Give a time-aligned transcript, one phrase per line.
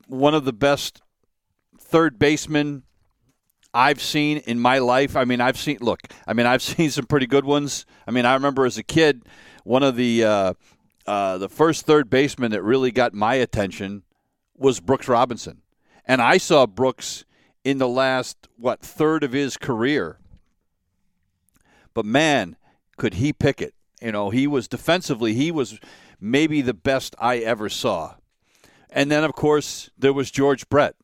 [0.07, 1.01] one of the best
[1.79, 2.83] third basemen
[3.73, 5.15] I've seen in my life.
[5.15, 7.85] I mean, I've seen, look, I mean, I've seen some pretty good ones.
[8.07, 9.23] I mean, I remember as a kid,
[9.63, 10.53] one of the, uh,
[11.06, 14.03] uh, the first third baseman that really got my attention
[14.56, 15.61] was Brooks Robinson.
[16.07, 17.25] And I saw Brooks
[17.63, 20.18] in the last, what, third of his career.
[21.94, 22.56] But man,
[22.95, 23.73] could he pick it.
[24.01, 25.79] You know, he was defensively, he was
[26.19, 28.16] maybe the best I ever saw.
[28.90, 30.95] And then, of course, there was George Brett.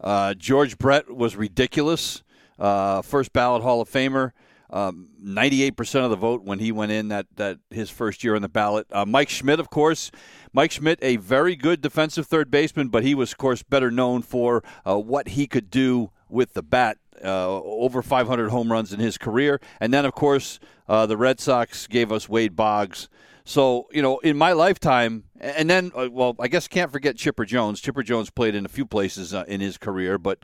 [0.00, 2.22] Uh, George Brett was ridiculous.
[2.58, 4.32] Uh, first ballot Hall of Famer.
[4.74, 8.42] Um, 98% of the vote when he went in that, that his first year on
[8.42, 8.88] the ballot.
[8.90, 10.10] Uh, Mike Schmidt, of course,
[10.52, 14.20] Mike Schmidt, a very good defensive third baseman, but he was, of course, better known
[14.20, 16.98] for uh, what he could do with the bat.
[17.24, 19.60] Uh, over 500 home runs in his career.
[19.80, 20.58] And then, of course,
[20.88, 23.08] uh, the Red Sox gave us Wade Boggs.
[23.44, 27.44] So, you know, in my lifetime, and then, uh, well, I guess can't forget Chipper
[27.44, 27.80] Jones.
[27.80, 30.40] Chipper Jones played in a few places uh, in his career, but.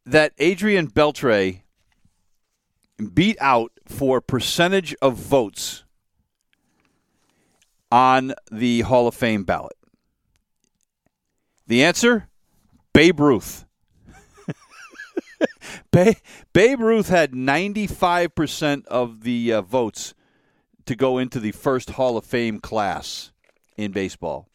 [0.06, 1.62] that Adrian Beltre
[3.12, 5.84] beat out for percentage of votes
[7.90, 9.76] on the Hall of Fame ballot?
[11.66, 12.28] The answer
[12.92, 13.66] Babe Ruth.
[16.52, 20.14] Babe Ruth had 95% of the uh, votes
[20.86, 23.32] to go into the first Hall of Fame class
[23.76, 24.48] in baseball.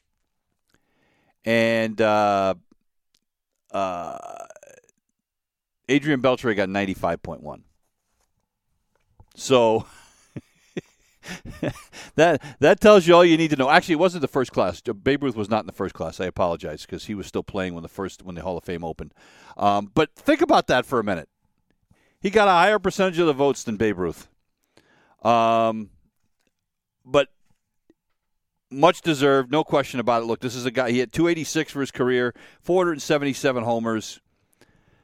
[1.43, 2.55] And uh,
[3.71, 4.17] uh,
[5.91, 7.61] Adrian Beltre got 95.1.
[9.35, 9.85] So
[12.15, 13.69] that that tells you all you need to know.
[13.69, 14.81] Actually, it wasn't the first class.
[14.81, 16.19] Babe Ruth was not in the first class.
[16.19, 18.83] I apologize because he was still playing when the first when the Hall of Fame
[18.83, 19.13] opened.
[19.57, 21.29] Um, but think about that for a minute.
[22.19, 24.27] He got a higher percentage of the votes than Babe Ruth.
[25.23, 25.89] Um,
[27.05, 27.29] but
[28.69, 30.25] much deserved, no question about it.
[30.25, 30.91] Look, this is a guy.
[30.91, 34.19] He had 286 for his career, 477 homers.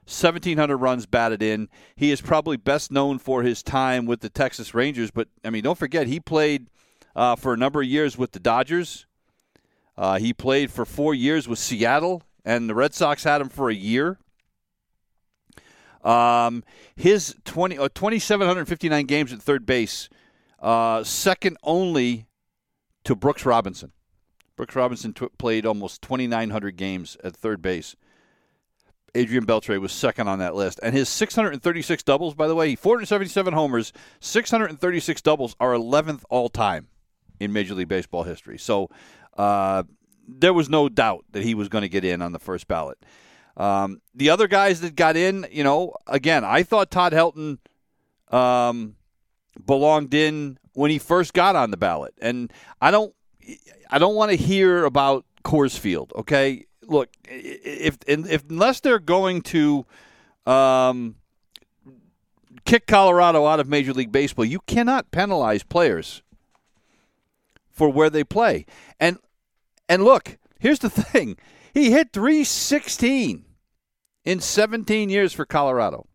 [0.08, 1.68] 1,700 runs batted in.
[1.96, 5.64] He is probably best known for his time with the Texas Rangers, but I mean,
[5.64, 6.68] don't forget he played
[7.16, 9.06] uh, for a number of years with the Dodgers,
[9.98, 13.70] Uh, he played for four years with Seattle, and the Red Sox had him for
[13.70, 14.20] a year.
[16.04, 16.64] Um,
[16.96, 20.08] his 20, uh, 2,759 games at third base,
[20.62, 22.28] uh, second only
[23.04, 23.92] to Brooks Robinson.
[24.56, 27.96] Brooks Robinson t- played almost 2,900 games at third base.
[29.16, 30.80] Adrian Beltre was second on that list.
[30.84, 36.88] And his 636 doubles, by the way, 477 homers, 636 doubles are 11th all time
[37.40, 38.58] in Major League Baseball history.
[38.58, 38.90] So
[39.38, 39.84] uh,
[40.28, 42.98] there was no doubt that he was going to get in on the first ballot.
[43.56, 47.58] Um, the other guys that got in, you know, again, I thought Todd Helton
[48.30, 48.96] um,
[49.66, 53.16] belonged in when he first got on the ballot, and I don't,
[53.90, 56.14] I don't want to hear about Coors Field.
[56.16, 59.86] Okay, look, if if unless they're going to
[60.46, 61.16] um,
[62.66, 66.22] kick Colorado out of Major League Baseball, you cannot penalize players
[67.72, 68.66] for where they play.
[69.00, 69.18] And
[69.88, 71.38] and look, here's the thing:
[71.74, 73.46] he hit 316
[74.26, 76.08] in 17 years for Colorado.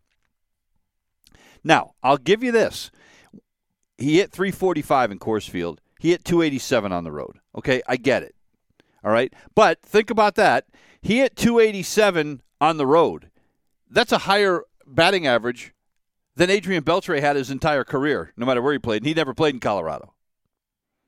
[1.63, 2.91] Now, I'll give you this:
[3.97, 5.81] he hit 345 in Coors Field.
[5.99, 7.39] He hit 287 on the road.
[7.55, 8.35] Okay, I get it.
[9.03, 9.33] All right.
[9.55, 10.65] But think about that.
[11.01, 13.29] He hit 287 on the road.
[13.89, 15.73] That's a higher batting average
[16.35, 19.01] than Adrian Beltre had his entire career, no matter where he played.
[19.01, 20.13] And he never played in Colorado.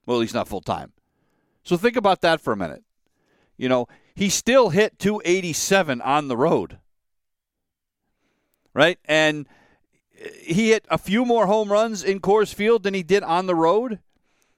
[0.06, 0.92] Well, he's not full time.
[1.64, 2.84] So think about that for a minute.
[3.58, 6.80] You know, he still hit 287 on the road.
[8.74, 9.00] Right?
[9.06, 9.48] And
[10.42, 13.56] he hit a few more home runs in Coors Field than he did on the
[13.56, 14.00] road.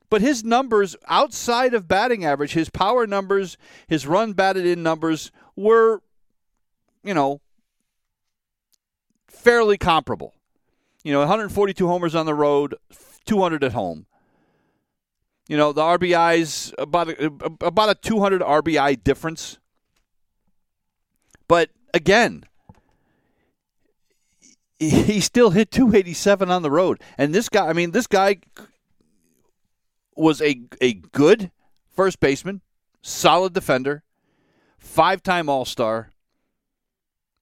[0.09, 3.57] But his numbers outside of batting average, his power numbers,
[3.87, 6.01] his run batted in numbers were,
[7.03, 7.41] you know,
[9.27, 10.33] fairly comparable.
[11.03, 12.75] You know, 142 homers on the road,
[13.25, 14.05] 200 at home.
[15.47, 17.25] You know, the RBIs about a,
[17.65, 19.57] about a 200 RBI difference.
[21.47, 22.43] But again,
[24.79, 27.01] he still hit 287 on the road.
[27.17, 28.37] And this guy, I mean, this guy
[30.17, 31.51] was a a good
[31.95, 32.61] first baseman,
[33.01, 34.03] solid defender,
[34.77, 36.11] five time All Star.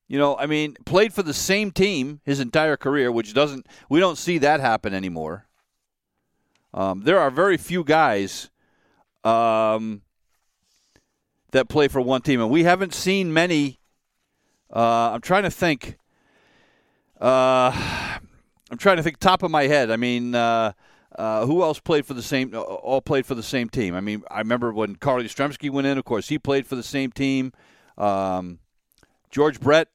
[0.08, 4.00] You know, I mean, played for the same team his entire career, which doesn't we
[4.00, 5.48] don't see that happen anymore.
[6.74, 8.50] Um, there are very few guys
[9.24, 10.02] um,
[11.52, 13.80] that play for one team, and we haven't seen many.
[14.72, 15.98] Uh, I'm trying to think.
[17.20, 17.72] Uh,
[18.70, 19.90] I'm trying to think top of my head.
[19.90, 20.74] I mean, uh,
[21.18, 22.54] uh, who else played for the same?
[22.54, 23.96] Uh, all played for the same team.
[23.96, 25.98] I mean, I remember when Carl Yastrzemski went in.
[25.98, 27.54] Of course, he played for the same team.
[27.98, 28.60] Um,
[29.32, 29.88] George Brett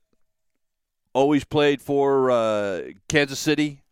[1.12, 3.82] always played for uh, Kansas City.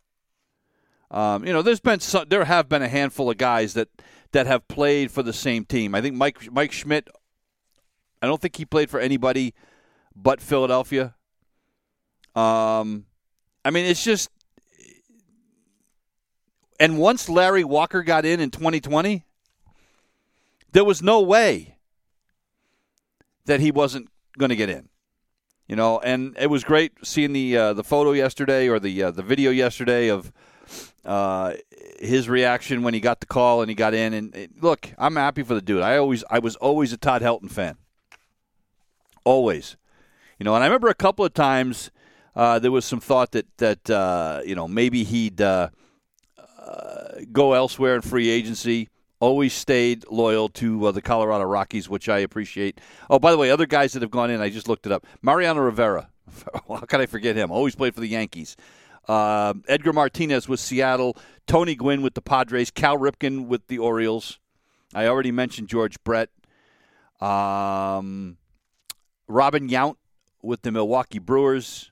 [1.10, 3.88] Um, you know, there's been some, there have been a handful of guys that
[4.32, 5.94] that have played for the same team.
[5.94, 7.08] I think Mike Mike Schmidt.
[8.20, 9.54] I don't think he played for anybody
[10.14, 11.14] but Philadelphia.
[12.34, 13.06] Um,
[13.64, 14.30] I mean, it's just
[16.78, 19.24] and once Larry Walker got in in 2020,
[20.72, 21.76] there was no way
[23.46, 24.88] that he wasn't going to get in.
[25.66, 29.10] You know, and it was great seeing the uh, the photo yesterday or the uh,
[29.10, 30.32] the video yesterday of
[31.04, 31.54] uh,
[31.98, 34.14] his reaction when he got the call and he got in.
[34.14, 35.82] And it, look, I'm happy for the dude.
[35.82, 37.76] I always I was always a Todd Helton fan.
[39.24, 39.76] Always,
[40.38, 40.54] you know.
[40.54, 41.90] And I remember a couple of times
[42.34, 45.42] uh, there was some thought that that uh, you know maybe he'd
[47.32, 48.88] go elsewhere in free agency.
[49.20, 52.80] Always stayed loyal to uh, the Colorado Rockies, which I appreciate.
[53.10, 55.06] Oh, by the way, other guys that have gone in, I just looked it up.
[55.22, 56.10] Mariano Rivera.
[56.68, 57.50] How can I forget him?
[57.50, 58.56] Always played for the Yankees.
[59.08, 61.16] Uh, Edgar Martinez with Seattle.
[61.46, 62.70] Tony Gwynn with the Padres.
[62.70, 64.38] Cal Ripken with the Orioles.
[64.94, 66.30] I already mentioned George Brett.
[67.20, 68.36] Um,
[69.26, 69.96] Robin Yount
[70.42, 71.90] with the Milwaukee Brewers.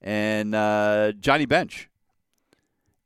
[0.00, 1.89] And uh, Johnny Bench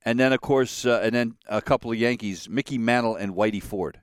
[0.05, 3.63] and then of course, uh, and then a couple of Yankees, Mickey Mantle and Whitey
[3.63, 4.01] Ford.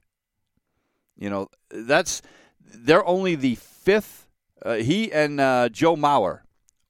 [1.17, 2.22] You know, that's
[2.60, 4.27] they're only the fifth.
[4.63, 6.41] Uh, he and uh, Joe Mauer,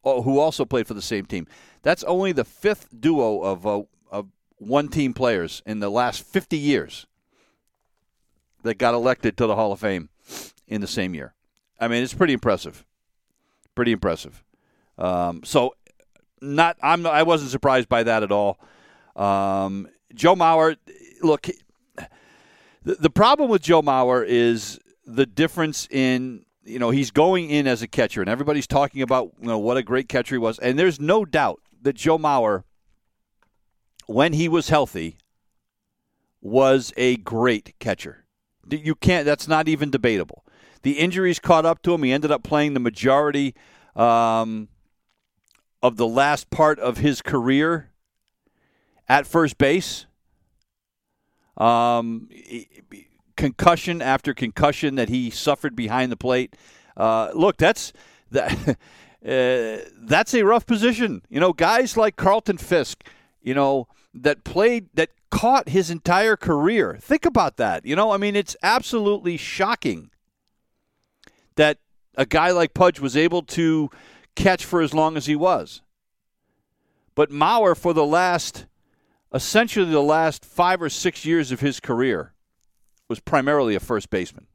[0.06, 1.48] uh, who also played for the same team.
[1.84, 4.28] That's only the fifth duo of uh, of
[4.58, 7.06] one team players in the last fifty years
[8.64, 10.10] that got elected to the Hall of Fame
[10.68, 11.34] in the same year.
[11.80, 12.86] I mean, it's pretty impressive.
[13.74, 14.44] Pretty impressive.
[14.98, 15.74] Um, so,
[16.42, 18.60] not I'm I wasn't surprised by that at all.
[19.16, 20.78] Um, Joe Mauer,
[21.22, 21.48] look,
[22.84, 27.68] the, the problem with Joe Mauer is the difference in you know he's going in
[27.68, 30.60] as a catcher, and everybody's talking about you know what a great catcher he was,
[30.60, 32.64] and there's no doubt that Joe Mauer,
[34.06, 35.18] when he was healthy,
[36.42, 38.26] was a great catcher.
[38.70, 39.26] You can't.
[39.26, 40.46] That's not even debatable.
[40.84, 42.04] The injuries caught up to him.
[42.04, 43.54] He ended up playing the majority
[43.96, 44.70] um,
[45.84, 47.91] of the last part of his career
[49.08, 50.06] at first base.
[51.58, 52.30] Um,
[53.36, 56.56] concussion after concussion that he suffered behind the plate.
[56.96, 57.94] Uh, look, that's
[58.32, 58.78] that.
[59.24, 61.22] Uh, that's a rough position.
[61.30, 63.04] You know, guys like Carlton Fisk,
[63.40, 66.98] you know, that played that caught his entire career.
[67.00, 67.86] Think about that.
[67.86, 70.10] You know, I mean, it's absolutely shocking
[71.56, 71.78] that
[72.16, 73.90] a guy like Pudge was able to
[74.36, 75.82] catch for as long as he was.
[77.14, 78.66] But Mauer, for the last,
[79.34, 82.34] essentially the last five or six years of his career,
[83.08, 84.48] was primarily a first baseman.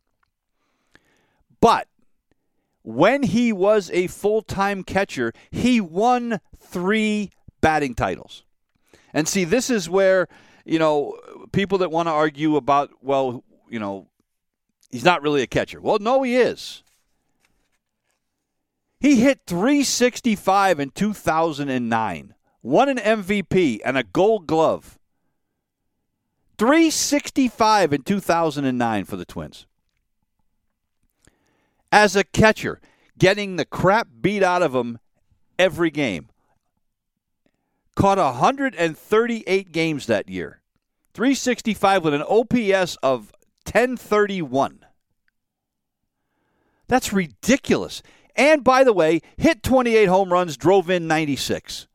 [1.61, 1.89] But
[2.83, 8.45] when he was a full time catcher, he won three batting titles.
[9.13, 10.29] And see, this is where,
[10.65, 11.19] you know,
[11.53, 14.09] people that want to argue about, well, you know,
[14.91, 15.81] he's not really a catcher.
[15.81, 16.83] Well, no, he is.
[19.01, 22.35] He hit 365 in 2009,
[22.67, 24.99] won an MVP and a gold glove.
[26.59, 29.67] 365 in 2009 for the Twins.
[31.93, 32.81] As a catcher,
[33.17, 34.99] getting the crap beat out of him
[35.59, 36.29] every game.
[37.95, 40.61] Caught 138 games that year.
[41.15, 43.33] 365 with an OPS of
[43.65, 44.85] 1031.
[46.89, 48.03] That's ridiculous.
[48.35, 51.87] And by the way, hit 28 home runs, drove in 96.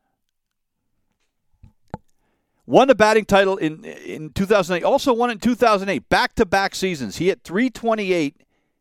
[2.72, 4.82] Won the batting title in in 2008.
[4.82, 6.08] Also won in 2008.
[6.08, 7.18] Back to back seasons.
[7.18, 8.34] He hit 328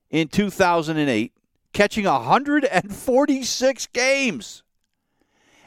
[0.10, 1.34] in 2008,
[1.74, 4.64] catching 146 games.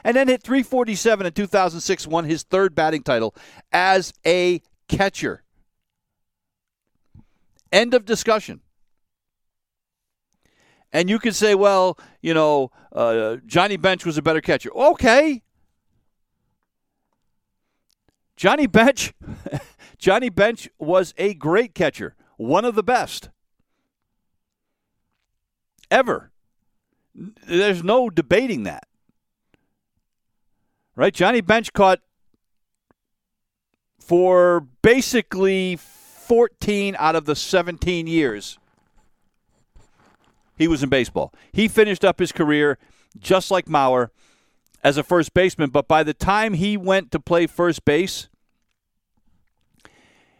[0.03, 3.35] And then hit 347 in 2006, won his third batting title
[3.71, 5.43] as a catcher.
[7.71, 8.61] End of discussion.
[10.91, 14.71] And you could say, well, you know, uh, Johnny Bench was a better catcher.
[14.75, 15.43] Okay.
[18.35, 19.13] Johnny Bench,
[19.97, 23.29] Johnny Bench was a great catcher, one of the best
[25.89, 26.31] ever.
[27.13, 28.87] There's no debating that.
[30.95, 31.13] Right?
[31.13, 32.01] Johnny Bench caught
[33.99, 38.57] for basically 14 out of the 17 years
[40.57, 41.33] he was in baseball.
[41.51, 42.77] He finished up his career
[43.19, 44.09] just like Mauer
[44.85, 48.29] as a first baseman, but by the time he went to play first base,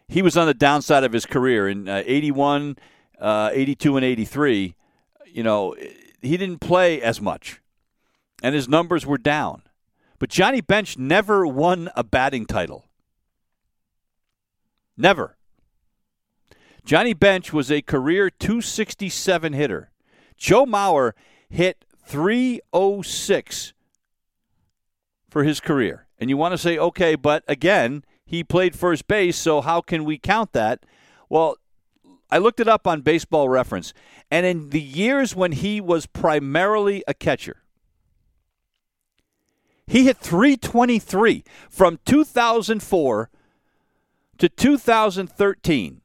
[0.06, 2.76] he was on the downside of his career in uh, 81,
[3.20, 4.76] uh, 82, and 83.
[5.26, 5.74] You know,
[6.22, 7.60] he didn't play as much,
[8.40, 9.62] and his numbers were down.
[10.20, 12.84] But Johnny Bench never won a batting title.
[14.96, 15.36] Never.
[16.84, 19.90] Johnny Bench was a career 267 hitter.
[20.36, 21.14] Joe Mauer
[21.48, 23.72] hit 306
[25.28, 26.06] for his career.
[26.18, 30.04] And you want to say, okay, but again, he played first base, so how can
[30.04, 30.84] we count that?
[31.28, 31.58] Well,
[32.30, 33.92] I looked it up on baseball reference.
[34.30, 37.62] And in the years when he was primarily a catcher,
[39.86, 43.30] he hit 323 from 2004
[44.38, 46.00] to 2013,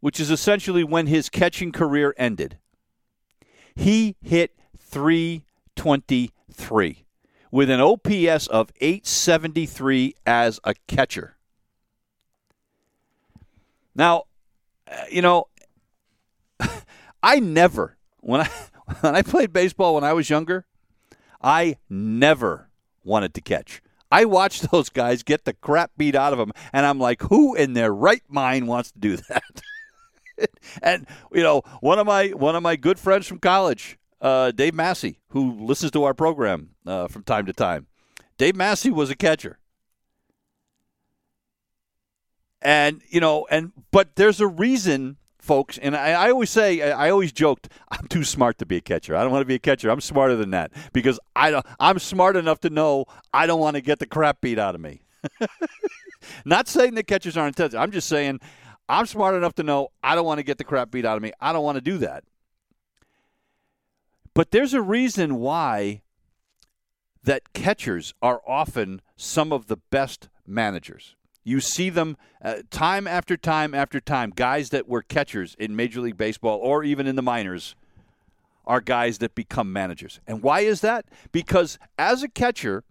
[0.00, 2.58] which is essentially when his catching career ended.
[3.74, 7.06] He hit 323
[7.50, 11.36] with an OPS of 873 as a catcher.
[13.94, 14.24] Now,
[14.86, 15.48] uh, you know,
[17.22, 18.50] I never when I
[19.00, 20.66] when I played baseball when I was younger,
[21.42, 22.70] I never
[23.04, 23.82] wanted to catch.
[24.10, 27.54] I watched those guys get the crap beat out of them, and I'm like, who
[27.54, 29.62] in their right mind wants to do that?
[30.82, 34.74] and you know, one of my one of my good friends from college, uh, Dave
[34.74, 37.86] Massey, who listens to our program uh, from time to time.
[38.36, 39.58] Dave Massey was a catcher.
[42.60, 45.78] And you know, and but there's a reason, folks.
[45.78, 48.80] And I, I always say, I, I always joked, I'm too smart to be a
[48.80, 49.14] catcher.
[49.14, 49.90] I don't want to be a catcher.
[49.90, 51.64] I'm smarter than that because I don't.
[51.78, 54.80] I'm smart enough to know I don't want to get the crap beat out of
[54.80, 55.02] me.
[56.44, 57.80] Not saying that catchers aren't intelligent.
[57.80, 58.40] I'm just saying
[58.88, 61.22] I'm smart enough to know I don't want to get the crap beat out of
[61.22, 61.32] me.
[61.40, 62.24] I don't want to do that.
[64.38, 66.02] But there's a reason why
[67.24, 71.16] that catchers are often some of the best managers.
[71.42, 74.30] You see them uh, time after time after time.
[74.30, 77.74] Guys that were catchers in Major League Baseball or even in the minors
[78.64, 80.20] are guys that become managers.
[80.24, 81.06] And why is that?
[81.32, 82.84] Because as a catcher,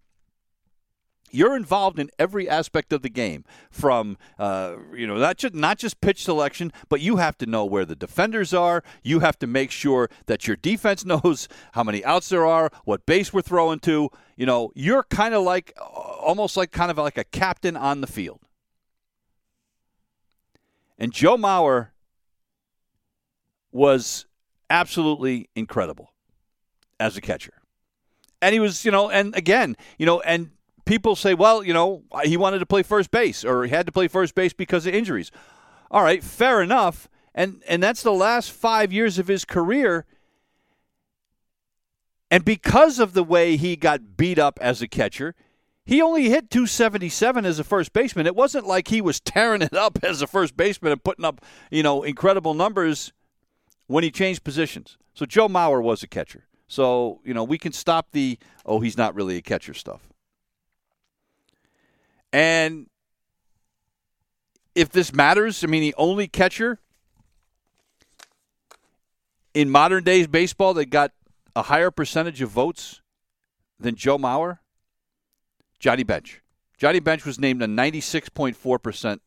[1.31, 5.77] You're involved in every aspect of the game, from uh, you know not just not
[5.77, 8.83] just pitch selection, but you have to know where the defenders are.
[9.03, 13.05] You have to make sure that your defense knows how many outs there are, what
[13.05, 14.09] base we're throwing to.
[14.35, 18.07] You know, you're kind of like almost like kind of like a captain on the
[18.07, 18.39] field.
[20.97, 21.89] And Joe Mauer
[23.71, 24.25] was
[24.69, 26.13] absolutely incredible
[26.99, 27.53] as a catcher.
[28.41, 30.51] And he was, you know, and again, you know, and
[30.87, 33.91] people say, well, you know, he wanted to play first base or he had to
[33.91, 35.31] play first base because of injuries.
[35.91, 37.07] All right, fair enough.
[37.35, 40.05] And and that's the last 5 years of his career.
[42.31, 45.35] And because of the way he got beat up as a catcher,
[45.85, 48.27] he only hit 277 as a first baseman.
[48.27, 51.39] It wasn't like he was tearing it up as a first baseman and putting up,
[51.71, 53.13] you know, incredible numbers
[53.85, 54.97] when he changed positions.
[55.13, 56.47] So Joe Mauer was a catcher.
[56.67, 60.09] So, you know, we can stop the, oh, he's not really a catcher stuff.
[62.31, 62.87] And
[64.75, 66.79] if this matters, I mean, the only catcher
[69.53, 71.13] in modern days baseball that got
[71.55, 73.01] a higher percentage of votes
[73.79, 74.59] than Joe Mauer,
[75.79, 76.41] Johnny Bench.
[76.77, 79.19] Johnny Bench was named a 96.4%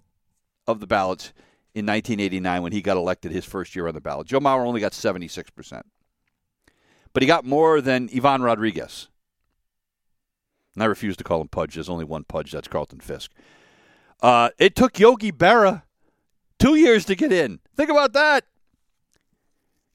[0.68, 1.32] of the ballots
[1.74, 4.28] in 1989 when he got elected his first year on the ballot.
[4.28, 5.82] Joe Mauer only got 76%.
[7.12, 9.08] But he got more than Ivan Rodriguez.
[10.74, 11.74] And I refuse to call him Pudge.
[11.74, 12.52] There's only one Pudge.
[12.52, 13.32] That's Carlton Fisk.
[14.22, 15.82] Uh, it took Yogi Berra
[16.58, 17.60] two years to get in.
[17.76, 18.44] Think about that.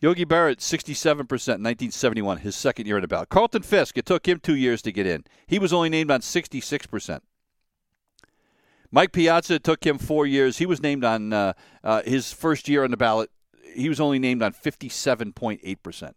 [0.01, 3.29] Yogi Berra, 67% in 1971, his second year in the ballot.
[3.29, 5.24] Carlton Fisk, it took him two years to get in.
[5.48, 7.22] He was only named on 66%.
[8.91, 10.58] Mike Piazza took him four years.
[10.58, 11.53] He was named on uh,
[11.84, 13.32] uh, his first year on the ballot.
[13.74, 16.12] He was only named on 57.8%.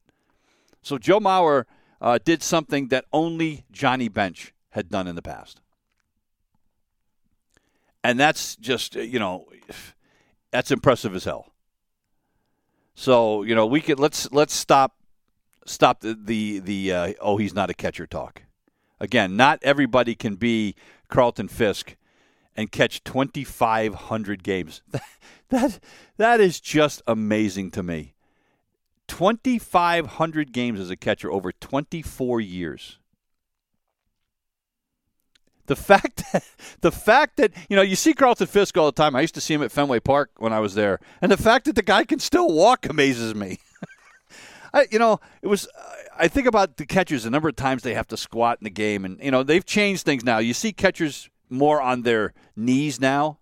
[0.82, 1.64] So Joe Mauer
[2.00, 5.60] uh, did something that only Johnny Bench had done in the past.
[8.04, 9.46] And that's just, uh, you know,
[10.50, 11.52] that's impressive as hell.
[12.94, 14.96] So, you know, we could let's let's stop
[15.66, 18.42] stop the the, the uh, oh he's not a catcher talk.
[19.00, 20.74] Again, not everybody can be
[21.08, 21.96] Carlton Fisk
[22.56, 24.82] and catch 2500 games.
[25.50, 25.78] that
[26.16, 28.14] that is just amazing to me.
[29.08, 32.98] 2,500 games as a catcher over 24 years.
[35.66, 36.44] The fact that,
[36.80, 39.14] the fact that you know you see Carlton Fisk all the time.
[39.14, 41.66] I used to see him at Fenway Park when I was there, and the fact
[41.66, 43.58] that the guy can still walk amazes me.
[44.72, 45.68] I, you know, it was.
[46.18, 47.24] I think about the catchers.
[47.24, 49.64] The number of times they have to squat in the game, and you know they've
[49.64, 50.38] changed things now.
[50.38, 53.38] You see catchers more on their knees now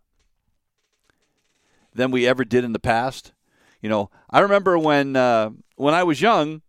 [1.94, 3.32] than we ever did in the past.
[3.80, 6.62] You know, I remember when uh, when I was young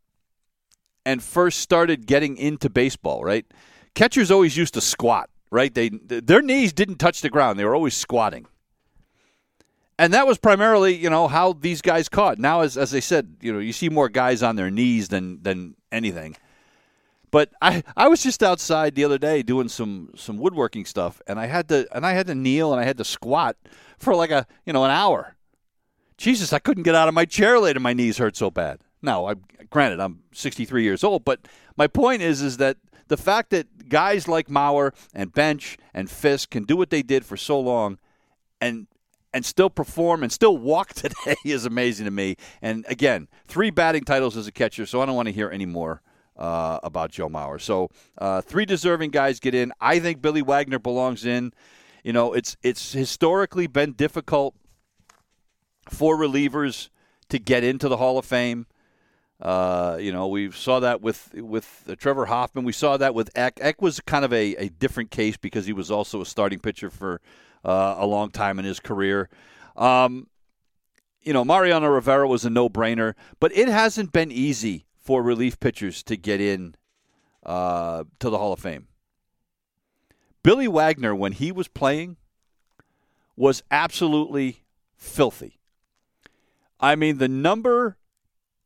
[1.05, 3.23] and first started getting into baseball.
[3.23, 3.45] Right,
[3.95, 5.29] catchers always used to squat.
[5.49, 8.47] Right, they their knees didn't touch the ground; they were always squatting.
[9.99, 12.37] And that was primarily, you know, how these guys caught.
[12.37, 15.41] Now, as as I said, you know, you see more guys on their knees than
[15.41, 16.35] than anything.
[17.31, 21.39] But I, I was just outside the other day doing some, some woodworking stuff, and
[21.39, 23.57] I had to and I had to kneel and I had to squat
[23.97, 25.35] for like a you know an hour.
[26.17, 27.79] Jesus, I couldn't get out of my chair later.
[27.79, 28.79] My knees hurt so bad.
[29.01, 29.35] Now, I,
[29.69, 32.77] granted, I'm 63 years old, but my point is, is that
[33.07, 37.25] the fact that guys like Mauer and Bench and Fisk can do what they did
[37.25, 37.99] for so long,
[38.59, 38.87] and
[39.33, 42.35] and still perform and still walk today is amazing to me.
[42.61, 45.65] And again, three batting titles as a catcher, so I don't want to hear any
[45.65, 46.01] more
[46.35, 47.61] uh, about Joe Mauer.
[47.61, 49.71] So uh, three deserving guys get in.
[49.79, 51.53] I think Billy Wagner belongs in.
[52.03, 54.55] You know, it's it's historically been difficult
[55.89, 56.89] for relievers
[57.29, 58.67] to get into the Hall of Fame.
[59.39, 62.65] Uh, you know, we saw that with with uh, Trevor Hoffman.
[62.65, 63.59] We saw that with Eck.
[63.61, 66.89] Eck was kind of a, a different case because he was also a starting pitcher
[66.89, 67.21] for
[67.63, 69.29] uh, a long time in his career.
[69.75, 70.27] Um,
[71.21, 75.59] you know, Mariano Rivera was a no brainer, but it hasn't been easy for relief
[75.59, 76.75] pitchers to get in
[77.45, 78.87] uh, to the Hall of Fame.
[80.41, 82.17] Billy Wagner, when he was playing,
[83.35, 84.63] was absolutely
[84.95, 85.56] filthy.
[86.79, 87.97] I mean, the number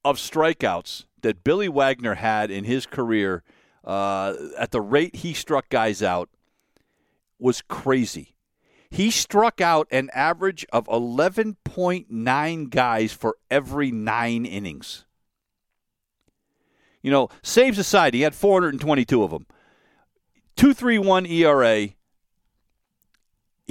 [0.04, 3.44] of strikeouts that Billy Wagner had in his career
[3.84, 6.30] uh, at the rate he struck guys out
[7.40, 8.36] was crazy.
[8.90, 15.06] He struck out an average of 11.9 guys for every nine innings.
[17.02, 19.48] You know, saves aside, he had 422 of them.
[20.58, 21.90] 231 ERA,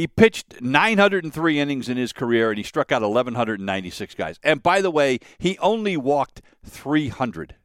[0.00, 4.40] he pitched 903 innings in his career and he struck out 1,196 guys.
[4.42, 7.56] And by the way, he only walked 300.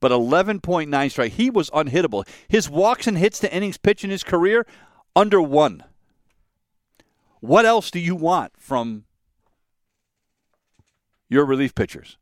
[0.00, 1.32] but 11.9 strike.
[1.34, 2.26] He was unhittable.
[2.48, 4.66] His walks and hits to innings pitch in his career
[5.14, 5.84] under one.
[7.38, 9.04] What else do you want from
[11.28, 12.18] your relief pitchers?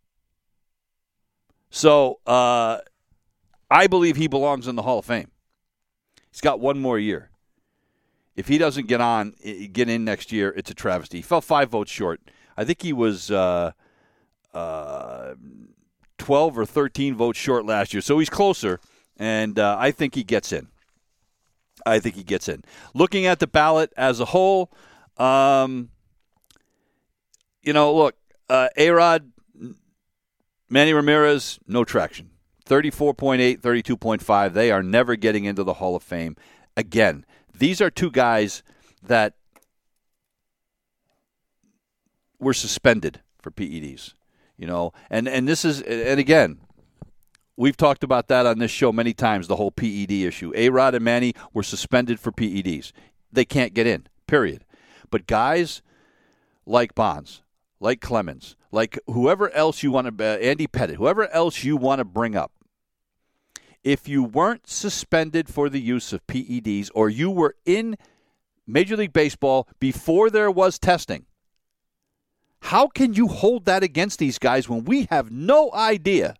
[1.70, 2.80] So uh,
[3.70, 5.30] I believe he belongs in the Hall of Fame.
[6.30, 7.30] He's got one more year.
[8.36, 9.34] If he doesn't get on,
[9.72, 11.18] get in next year, it's a travesty.
[11.18, 12.20] He fell five votes short.
[12.56, 13.72] I think he was uh,
[14.52, 15.34] uh,
[16.18, 18.80] 12 or 13 votes short last year, so he's closer,
[19.16, 20.68] and uh, I think he gets in.
[21.86, 22.64] I think he gets in.
[22.94, 24.72] Looking at the ballot as a whole,
[25.16, 25.90] um,
[27.62, 28.16] you know, look,
[28.48, 29.30] uh, Arod,
[30.68, 32.30] Manny Ramirez, no traction.
[32.66, 34.52] 34.8, 32.5.
[34.54, 36.36] They are never getting into the Hall of Fame
[36.76, 37.26] again.
[37.56, 38.62] These are two guys
[39.02, 39.34] that
[42.38, 44.14] were suspended for PEDs.
[44.56, 46.58] You know, and and this is and again,
[47.56, 49.48] we've talked about that on this show many times.
[49.48, 50.52] The whole PED issue.
[50.54, 52.92] A Rod and Manny were suspended for PEDs.
[53.32, 54.06] They can't get in.
[54.26, 54.64] Period.
[55.10, 55.82] But guys
[56.66, 57.42] like Bonds,
[57.80, 61.98] like Clemens, like whoever else you want to, uh, Andy Pettitte, whoever else you want
[61.98, 62.52] to bring up,
[63.84, 67.96] if you weren't suspended for the use of PEDs or you were in
[68.66, 71.26] Major League Baseball before there was testing,
[72.60, 76.34] how can you hold that against these guys when we have no idea?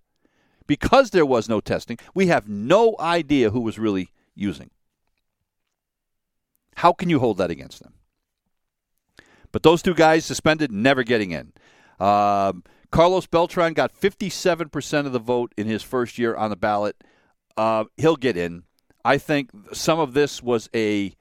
[0.67, 4.71] Because there was no testing, we have no idea who was really using.
[6.77, 7.93] How can you hold that against them?
[9.53, 11.53] But those two guys suspended, never getting in.
[12.01, 17.05] Um, Carlos Beltran got 57% of the vote in his first year on the ballot.
[17.57, 18.65] Uh, he'll get in.
[19.05, 21.15] I think some of this was a.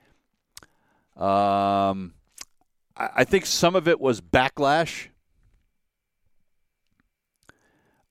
[1.16, 2.14] Um,
[2.96, 5.08] I think some of it was backlash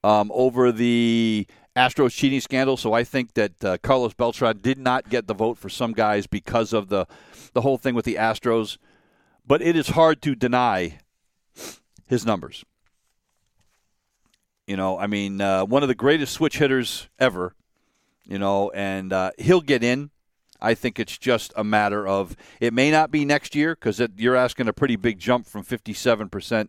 [0.05, 2.77] um, over the Astros cheating scandal.
[2.77, 6.27] So I think that uh, Carlos Beltran did not get the vote for some guys
[6.27, 7.07] because of the
[7.55, 8.79] the whole thing with the Astros.
[9.47, 10.99] But it is hard to deny
[12.07, 12.65] his numbers.
[14.67, 17.55] You know, I mean, uh, one of the greatest switch hitters ever.
[18.25, 20.11] You know, and uh, he'll get in.
[20.61, 24.37] I think it's just a matter of it may not be next year because you're
[24.37, 26.69] asking a pretty big jump from 57%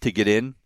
[0.00, 0.56] to get in.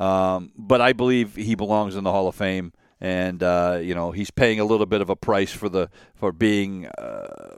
[0.00, 4.10] Um, but I believe he belongs in the Hall of Fame, and uh, you know
[4.12, 7.56] he's paying a little bit of a price for the for being uh,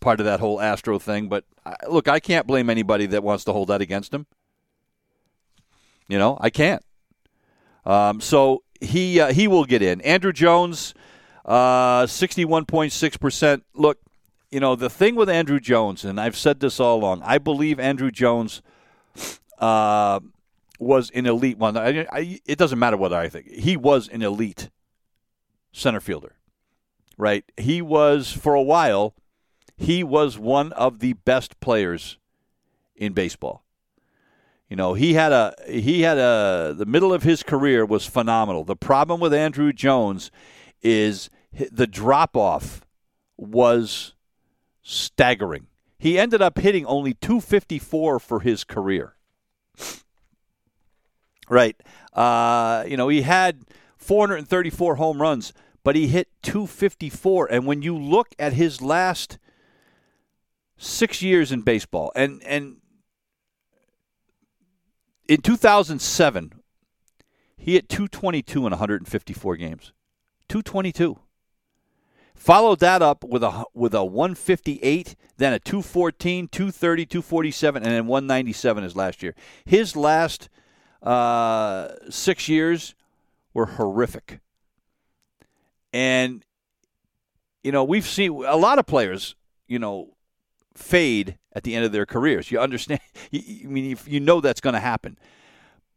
[0.00, 1.28] part of that whole Astro thing.
[1.28, 4.26] But I, look, I can't blame anybody that wants to hold that against him.
[6.08, 6.82] You know, I can't.
[7.84, 10.00] Um, so he uh, he will get in.
[10.00, 10.94] Andruw Jones.
[11.44, 13.62] Uh, 61.6%.
[13.74, 13.98] Look,
[14.52, 17.78] you know, the thing with Andruw Jones, and I've said this all along, I believe
[17.78, 18.62] Andruw Jones
[19.58, 20.20] uh,
[20.78, 21.76] was an elite one.
[21.76, 23.48] I, I, it doesn't matter what I think.
[23.48, 24.70] He was an elite
[25.72, 26.34] center fielder,
[27.16, 27.44] right?
[27.56, 29.14] He was, for a while,
[29.76, 32.18] he was one of the best players
[32.94, 33.61] in baseball.
[34.72, 38.64] You know, he had a he had a the middle of his career was phenomenal.
[38.64, 40.30] The problem with Andruw Jones
[40.80, 41.28] is
[41.70, 42.80] the drop off
[43.36, 44.14] was
[44.82, 45.66] staggering.
[45.98, 49.14] He ended up hitting only 254 for his career.
[51.50, 51.76] Right.
[52.14, 53.66] Uh, you know, he had
[53.98, 55.52] 434 home runs,
[55.84, 57.46] but he hit 254.
[57.52, 59.36] And when you look at his last
[60.78, 62.78] six years in baseball, and, and
[65.28, 66.52] in 2007,
[67.56, 69.92] he hit 222 in 154 games.
[70.48, 71.18] 222.
[72.34, 78.06] Followed that up with a with a 158, then a 214, 230, 247, and then
[78.06, 79.36] 197 his last year.
[79.64, 80.48] His last
[81.02, 82.96] uh, six years
[83.54, 84.40] were horrific.
[85.92, 86.44] And
[87.62, 89.36] you know we've seen a lot of players,
[89.68, 90.14] you know,
[90.74, 92.50] fade at the end of their careers.
[92.50, 93.00] You understand?
[93.32, 95.18] I mean, you know that's going to happen.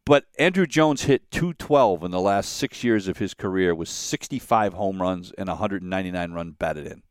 [0.06, 4.74] But Andruw Jones hit 212 in the last six years of his career with 65
[4.74, 7.02] home runs and 199 run batted in.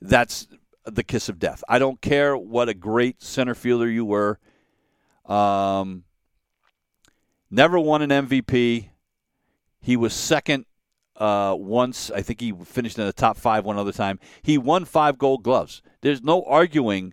[0.00, 0.46] That's
[0.84, 1.64] the kiss of death.
[1.68, 4.38] I don't care what a great center fielder you were.
[5.26, 6.04] Um,
[7.50, 8.90] never won an MVP.
[9.80, 10.66] He was second
[11.18, 12.10] uh, once.
[12.10, 14.18] I think he finished in the top five one other time.
[14.42, 15.82] He won five gold gloves.
[16.00, 17.12] There's no arguing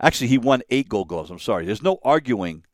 [0.00, 1.30] Actually, he won eight Gold Gloves.
[1.30, 1.64] I'm sorry.
[1.64, 2.64] There's no arguing,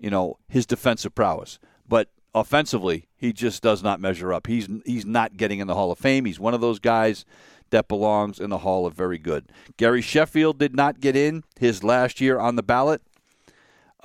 [0.00, 4.46] you know, his defensive prowess, but offensively, he just does not measure up.
[4.46, 6.24] He's he's not getting in the Hall of Fame.
[6.24, 7.24] He's one of those guys
[7.70, 9.52] that belongs in the Hall of Very Good.
[9.76, 13.02] Gary Sheffield did not get in his last year on the ballot.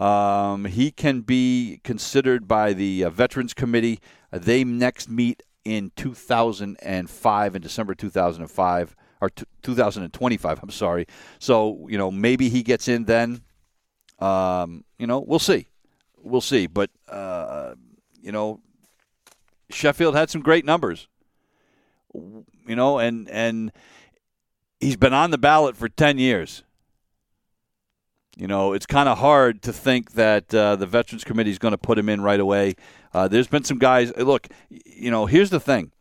[0.02, 4.00] Um, he can be considered by the uh, Veterans Committee.
[4.34, 11.06] Uh, they next meet in 2005, in December 2005, or t- 2025, I'm sorry.
[11.38, 13.44] So, you know, maybe he gets in then.
[14.18, 15.68] Um, you know, we'll see.
[16.18, 16.66] We'll see.
[16.66, 17.76] But, uh,
[18.24, 18.60] you know,
[19.70, 21.08] Sheffield had some great numbers.
[22.14, 23.72] You know, and and
[24.80, 26.64] he's been on the ballot for 10 years.
[28.38, 31.74] You know, it's kind of hard to think that uh, the Veterans Committee is going
[31.74, 32.76] to put him in right away.
[33.14, 34.16] Uh, there's been some guys.
[34.16, 35.92] Look, you know, here's the thing,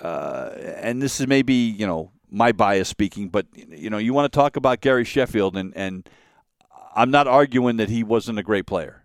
[0.00, 4.30] uh, and this is maybe you know my bias speaking, but you know, you want
[4.30, 6.08] to talk about Gary Sheffield, and and
[6.94, 9.04] I'm not arguing that he wasn't a great player,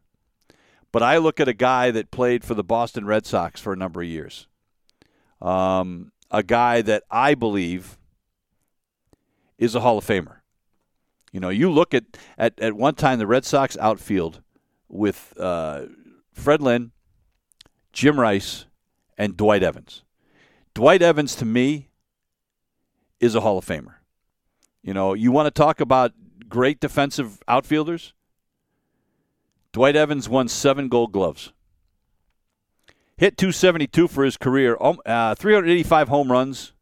[0.92, 3.76] but I look at a guy that played for the Boston Red Sox for a
[3.76, 4.48] number of years,
[5.42, 8.00] um, a guy that I believe
[9.60, 10.37] is a Hall of Famer.
[11.32, 12.04] You know, you look at
[12.38, 14.42] at, at one time the Red Sox outfield
[14.88, 15.84] with uh,
[16.34, 16.92] Fred Lynn,
[17.92, 18.66] Jim Rice,
[19.18, 20.04] and Dwight Evans.
[20.74, 21.90] Dwight Evans, to me,
[23.20, 23.96] is a Hall of Famer.
[24.84, 26.14] You know, you want to talk about
[26.48, 28.14] great defensive outfielders?
[29.74, 31.52] Dwight Evans won seven gold gloves.
[33.18, 36.74] Hit 272 for his career, um, uh, 385 home runs,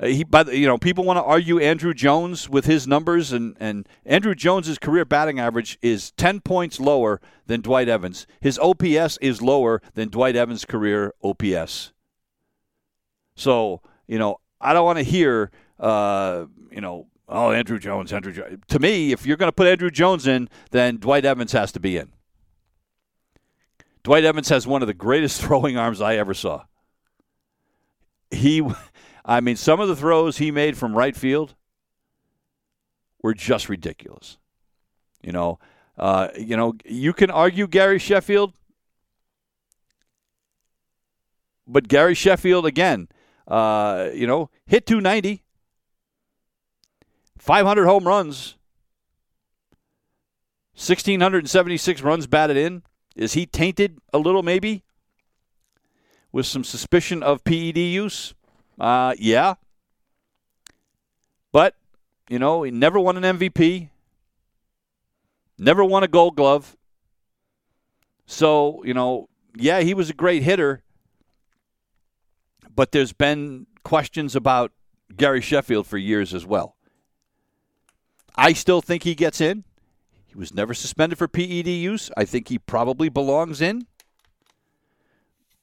[0.00, 3.56] he, by the, you know, people want to argue Andruw Jones with his numbers, and,
[3.58, 8.26] and Andruw Jones's career batting average is 10 points lower than Dwight Evans.
[8.40, 11.92] His OPS is lower than Dwight Evans' career OPS.
[13.34, 18.34] So, you know, I don't want to hear, uh, you know, oh, Andruw Jones, Andruw
[18.34, 18.60] Jones.
[18.68, 21.80] To me, if you're going to put Andruw Jones in, then Dwight Evans has to
[21.80, 22.12] be in.
[24.04, 26.64] Dwight Evans has one of the greatest throwing arms I ever saw.
[28.30, 28.62] He
[29.28, 31.54] I mean, some of the throws he made from right field
[33.22, 34.38] were just ridiculous.
[35.22, 35.58] You know,
[35.98, 38.54] uh, you know, you can argue Gary Sheffield,
[41.66, 43.08] but Gary Sheffield again,
[43.46, 45.42] uh, you know, hit 290,
[47.36, 48.56] 500 home runs,
[50.72, 52.82] 1676 runs batted in.
[53.14, 54.84] Is he tainted a little, maybe,
[56.32, 58.32] with some suspicion of PED use?
[58.78, 59.54] Uh, yeah.
[61.52, 61.74] But,
[62.28, 63.88] you know, he never won an MVP,
[65.58, 66.76] never won a gold glove.
[68.26, 70.82] So, you know, yeah, he was a great hitter,
[72.74, 74.72] but there's been questions about
[75.16, 76.76] Gary Sheffield for years as well.
[78.36, 79.64] I still think he gets in.
[80.26, 82.10] He was never suspended for PED use.
[82.16, 83.86] I think he probably belongs in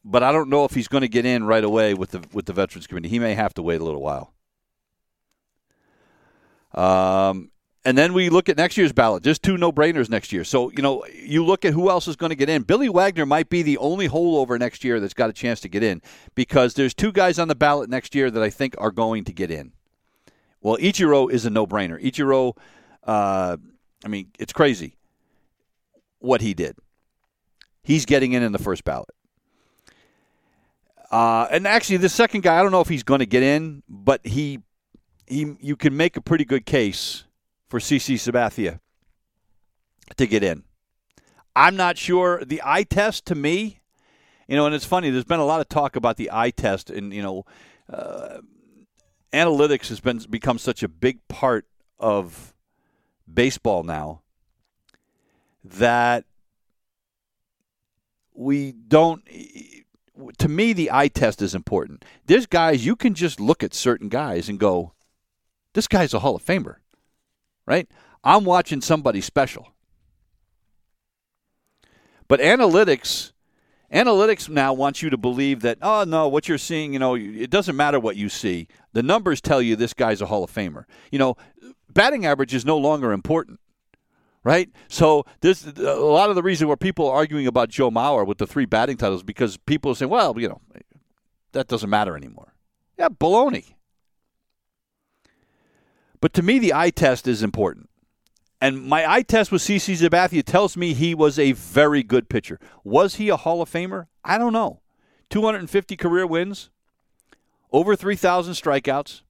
[0.06, 2.46] but I don't know if he's going to get in right away with the with
[2.46, 3.10] the Veterans Committee.
[3.10, 4.34] He may have to wait a little while.
[6.76, 7.52] Um,
[7.84, 9.24] and then we look at next year's ballot.
[9.24, 10.44] Just two no brainers next year.
[10.44, 12.64] So, you know, you look at who else is going to get in.
[12.64, 15.84] Billy Wagner might be the only holdover next year that's got a chance to get
[15.84, 16.02] in
[16.36, 19.34] because there's two guys on the ballot next year that I think are going to
[19.34, 19.72] get in.
[20.62, 22.02] Well, Ichiro is a no brainer.
[22.04, 22.58] Ichiro,
[23.04, 23.58] uh,
[24.04, 24.98] I mean, it's crazy
[26.20, 26.76] what he did.
[27.84, 29.15] He's getting in in the first ballot.
[31.12, 33.84] Uh, and actually, the second guy, I don't know if he's going to get in,
[33.88, 34.60] but he,
[35.28, 37.26] he, you can make a pretty good case
[37.70, 38.80] for CC Sabathia
[40.18, 40.64] to get in.
[41.56, 42.44] I'm not sure.
[42.44, 43.80] The eye test to me,
[44.48, 45.10] you know, and it's funny.
[45.10, 47.46] There's been a lot of talk about the eye test, and you know,
[47.92, 48.40] uh,
[49.32, 51.66] analytics has been become such a big part
[52.00, 52.54] of
[53.32, 54.22] baseball now
[55.64, 56.26] that
[58.34, 59.24] we don't
[60.38, 62.06] to me, the eye test is important.
[62.26, 64.94] There's guys you can just look at certain guys and go,
[65.74, 66.78] "This guy's a Hall of Famer,"
[67.66, 67.88] right?
[68.24, 69.70] I'm watching somebody special.
[72.28, 73.34] But analytics,
[73.94, 77.52] analytics now wants you to believe that, oh no, what you're seeing, you know, it
[77.52, 78.68] doesn't matter what you see.
[78.94, 80.86] The numbers tell you this guy's a Hall of Famer.
[81.12, 81.38] You know,
[81.94, 83.60] batting average is no longer important
[84.46, 84.70] right?
[84.88, 88.38] So this a lot of the reason where people are arguing about Joe Mauer with
[88.38, 90.62] the three batting titles because people are saying, well, you know,
[91.52, 92.54] that doesn't matter anymore.
[92.98, 93.74] Yeah, baloney.
[96.22, 97.90] But to me, the eye test is important.
[98.62, 102.60] And my eye test with CC Sabathia tells me he was a very good pitcher.
[102.84, 104.06] Was he a Hall of Famer?
[104.24, 104.82] I don't know.
[105.30, 106.70] 250 career wins,
[107.72, 109.24] over 3,000 strikeouts.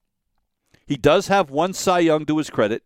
[0.85, 2.83] He does have one Cy Young to his credit.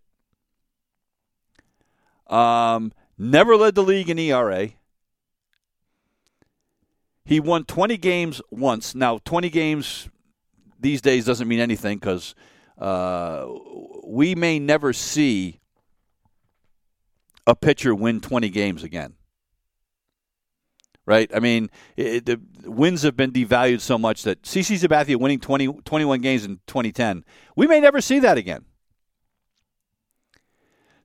[2.29, 4.69] Um, never led the league in ERA.
[7.25, 8.95] He won 20 games once.
[8.95, 10.09] Now, 20 games
[10.79, 12.33] these days doesn't mean anything because
[12.77, 13.45] uh,
[14.03, 15.59] we may never see
[17.45, 19.15] a pitcher win 20 games again.
[21.05, 21.29] Right?
[21.35, 25.81] I mean, it, the wins have been devalued so much that CC Sabathia winning 20,
[25.83, 28.65] 21 games in 2010, we may never see that again.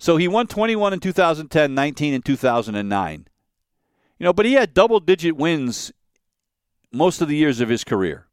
[0.04, 3.26] So he won 21 in 2010, 19 in 2009.
[4.18, 5.92] You know, but he had double digit wins
[6.92, 8.26] most of the years of his career.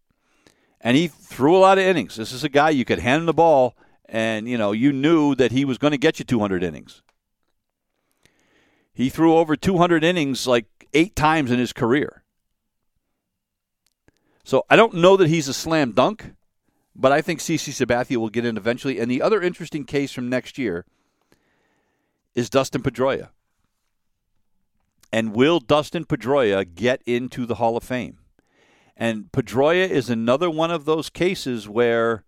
[0.82, 2.18] And he threw a lot of innings.
[2.18, 5.34] This is a guy you could hand him the ball and you know, you knew
[5.36, 7.04] that he was going to get you 200 innings.
[8.94, 12.26] He threw over 200 innings like 8 times in his career.
[14.44, 16.34] So I don't know that he's a slam dunk,
[16.94, 19.00] but I think CC Sabathia will get in eventually.
[19.00, 20.86] And the other interesting case from next year
[22.36, 23.30] is Dustin Pedroia.
[25.12, 28.20] And will Dustin Pedroia get into the Hall of Fame?
[28.96, 32.24] And Pedroia is another one of those cases where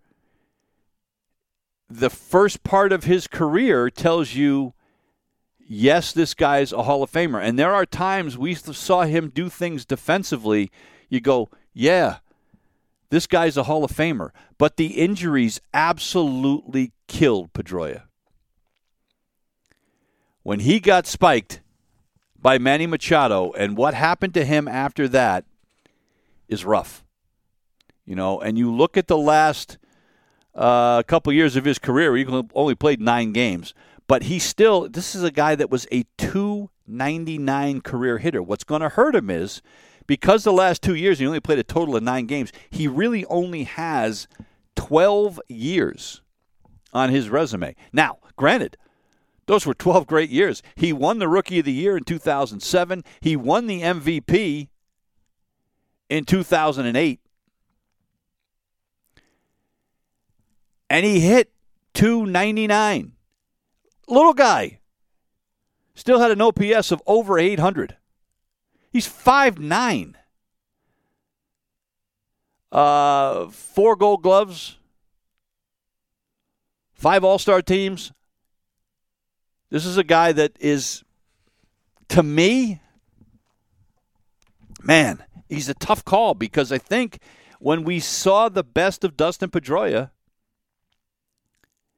[1.89, 4.73] the first part of his career tells you,
[5.65, 7.41] yes, this guy's a Hall of Famer.
[7.41, 10.71] And there are times we saw him do things defensively.
[11.09, 12.17] You go, yeah,
[13.09, 14.31] this guy's a Hall of Famer.
[14.57, 18.03] But the injuries absolutely killed Pedroia.
[20.43, 21.61] When he got spiked
[22.39, 25.45] by Manny Machado and what happened to him after that
[26.49, 27.03] is rough.
[28.05, 29.77] You know, and you look at the last
[30.53, 33.73] uh, couple years of his career, he only played nine games,
[34.07, 38.43] but he still, this is a guy that was a 299 career hitter.
[38.43, 39.61] What's going to hurt him is
[40.05, 43.25] because the last two years he only played a total of nine games, he really
[43.27, 44.27] only has
[44.75, 46.21] 12 years
[46.91, 47.75] on his resume.
[47.93, 48.75] Now, granted,
[49.45, 50.61] those were 12 great years.
[50.75, 53.03] He won the Rookie of the Year in 2007.
[53.19, 54.69] He won the MVP
[56.09, 57.19] in 2008.
[60.89, 61.51] And he hit
[61.93, 63.13] 299.
[64.07, 64.79] Little guy.
[65.95, 67.97] Still had an OPS of over 800.
[68.91, 70.15] He's 5'9.
[72.71, 74.77] Uh, four gold gloves,
[76.91, 78.11] five all star teams.
[79.73, 81.03] This is a guy that is,
[82.09, 82.79] to me,
[84.83, 87.17] man, he's a tough call because I think
[87.57, 90.11] when we saw the best of Dustin Pedroia,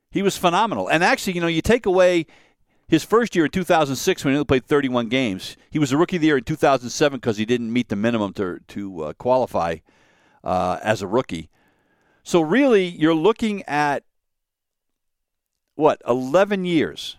[0.09, 0.88] he was phenomenal.
[0.88, 2.27] And actually, you know, you take away
[2.88, 5.57] his first year in 2006 when he only played 31 games.
[5.69, 8.31] He was a rookie of the year in 2007 because he didn't meet the minimum
[8.35, 9.79] to to uh, qualify
[10.45, 11.49] uh, as a rookie.
[12.23, 14.05] So really, you're looking at
[15.75, 17.17] what 11 years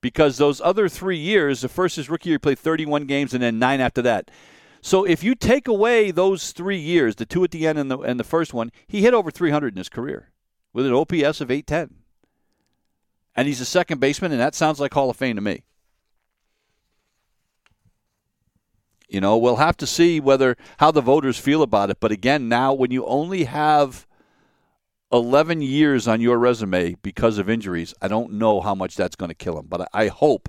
[0.00, 3.42] because those other three years, the first is rookie year, he played 31 games and
[3.42, 4.30] then nine after that.
[4.80, 7.98] So if you take away those three years, the two at the end and the
[7.98, 10.30] and the first one, he hit over 300 in his career
[10.72, 11.96] with an OPS of 810.
[13.34, 15.62] And he's a second baseman, and that sounds like Hall of Fame to me.
[19.08, 21.98] You know, we'll have to see whether how the voters feel about it.
[21.98, 24.06] But again, now when you only have
[25.12, 29.30] 11 years on your resume because of injuries, I don't know how much that's going
[29.30, 29.66] to kill him.
[29.68, 30.48] But I hope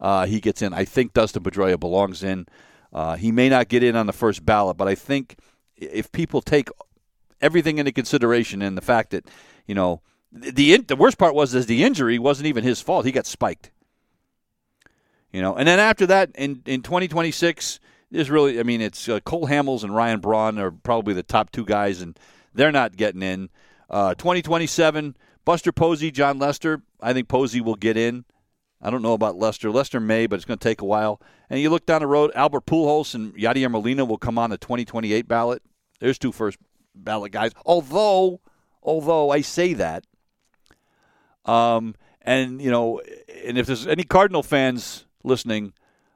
[0.00, 0.74] uh, he gets in.
[0.74, 2.46] I think Dustin Pedroia belongs in.
[2.92, 5.36] Uh, he may not get in on the first ballot, but I think
[5.76, 6.68] if people take
[7.40, 9.26] everything into consideration and the fact that
[9.66, 10.00] you know
[10.32, 13.04] the the worst part was is the injury wasn't even his fault.
[13.06, 13.70] He got spiked.
[15.32, 17.80] You know, and then after that, in in 2026,
[18.12, 21.50] is really I mean it's uh, Cole Hamels and Ryan Braun are probably the top
[21.50, 22.18] two guys, and
[22.54, 23.50] they're not getting in.
[23.88, 26.82] Uh, 2027, Buster Posey, Jon Lester.
[27.00, 28.24] I think Posey will get in.
[28.82, 29.70] I don't know about Lester.
[29.70, 31.20] Lester may, but it's going to take a while.
[31.48, 34.58] And you look down the road, Albert Pujols and Yadier Molina will come on the
[34.58, 35.62] 2028 ballot.
[36.00, 36.58] There's two first
[36.94, 37.52] ballot guys.
[37.64, 38.40] Although,
[38.82, 40.04] although I say that,
[41.44, 43.00] um, and you know,
[43.44, 45.72] and if there's any Cardinal fans listening,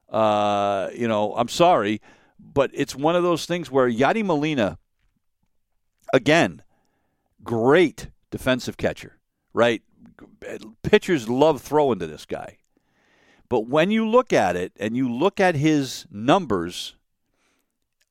[0.09, 2.01] uh, you know, I'm sorry,
[2.39, 4.79] but it's one of those things where Yadi Molina,
[6.13, 6.63] again,
[7.45, 9.19] great defensive catcher,
[9.53, 9.83] right?
[10.83, 12.59] Pitchers love throwing to this guy.
[13.49, 16.95] But when you look at it and you look at his numbers,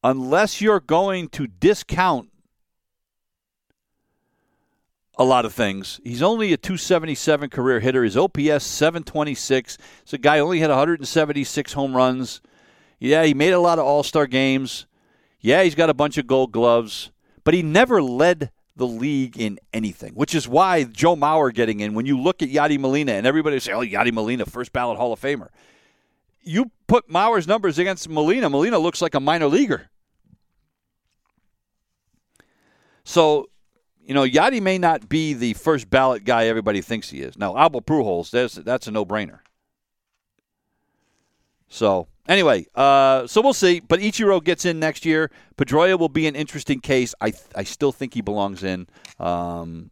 [0.03, 2.29] unless you're going to discount
[5.17, 8.03] a lot of things, he's only a 277 career hitter.
[8.03, 9.77] His OPS 726.
[10.03, 12.41] So, a guy only had 176 home runs.
[12.99, 14.87] Yeah, he made a lot of All Star games.
[15.39, 17.11] Yeah, he's got a bunch of Gold Gloves,
[17.45, 21.93] but he never led the league in anything, which is why Joe Mauer getting in.
[21.93, 25.13] When you look at Yadi Molina and everybody say, "Oh, Yadi Molina, first ballot Hall
[25.13, 25.49] of Famer,"
[26.41, 28.49] you put Mauer's numbers against Molina.
[28.49, 29.89] Molina looks like a minor leaguer.
[33.03, 33.49] So,
[34.01, 37.37] you know, Yadi may not be the first ballot guy everybody thinks he is.
[37.37, 39.39] Now, Albert Pujols, that's that's a no brainer.
[41.69, 43.79] So anyway, uh, so we'll see.
[43.79, 45.31] But Ichiro gets in next year.
[45.57, 47.13] Pedroia will be an interesting case.
[47.21, 48.87] I I still think he belongs in.
[49.19, 49.91] Um,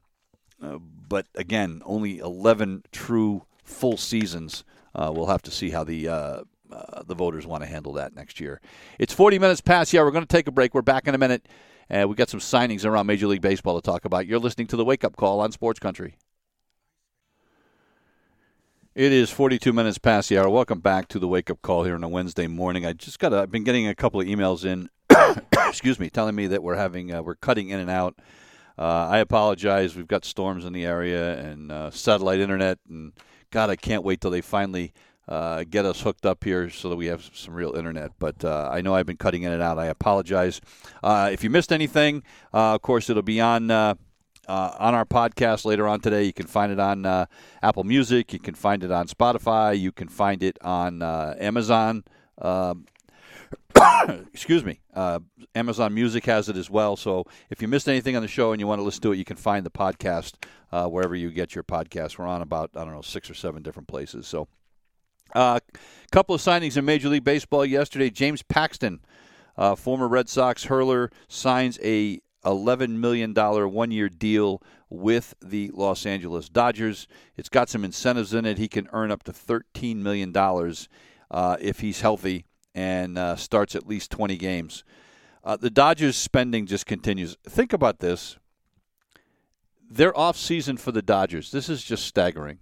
[0.62, 4.64] uh, but again, only 11 true full seasons.
[4.96, 8.16] Uh, we'll have to see how the uh, uh, the voters want to handle that
[8.16, 8.60] next year.
[9.00, 10.02] It's 40 minutes past Yeah.
[10.02, 10.74] We're going to take a break.
[10.74, 11.48] We're back in a minute.
[11.90, 14.28] And we got some signings around Major League Baseball to talk about.
[14.28, 16.18] You're listening to the Wake Up Call on Sports Country.
[18.98, 20.50] It is 42 minutes past the hour.
[20.50, 22.84] Welcome back to the Wake Up Call here on a Wednesday morning.
[22.84, 23.32] I just got.
[23.32, 24.90] I've been getting a couple of emails in.
[25.68, 28.18] excuse me, telling me that we're having uh, we're cutting in and out.
[28.76, 29.96] Uh, I apologize.
[29.96, 33.14] We've got storms in the area and uh, satellite internet, and
[33.52, 34.94] God, I can't wait till they finally
[35.28, 38.14] uh, get us hooked up here so that we have some real internet.
[38.18, 39.78] But uh, I know I've been cutting in and out.
[39.78, 40.60] I apologize.
[41.04, 43.70] Uh, if you missed anything, of course, it'll be on.
[44.48, 47.06] Uh, uh, on our podcast later on today, you can find it on
[47.62, 48.34] Apple Music.
[48.34, 49.80] You can find it on Spotify.
[49.80, 52.04] You can find it on Amazon.
[52.42, 52.86] Um,
[54.34, 54.80] excuse me.
[55.56, 56.96] Amazon Music has it as well.
[56.96, 59.18] So if you missed anything on the show and you want to listen to it,
[59.18, 60.34] you can find the podcast
[60.72, 62.18] wherever you get your podcast.
[62.18, 64.28] We're on about I don't know six or seven different places.
[64.28, 64.48] So
[65.36, 65.60] a uh,
[66.12, 68.10] couple of signings in Major League Baseball yesterday.
[68.10, 69.02] James Paxton,
[69.58, 76.06] uh, former Red Sox hurler, signs a $11 million one year deal with the Los
[76.06, 77.08] Angeles Dodgers.
[77.36, 78.58] It's got some incentives in it.
[78.58, 83.88] He can earn up to $13 million uh, if he's healthy and uh, starts at
[83.88, 84.84] least 20 games.
[85.44, 87.38] Uh, the Dodgers' spending just continues.
[87.48, 88.38] Think about this.
[89.90, 92.60] Their off season for the Dodgers, this is just staggering.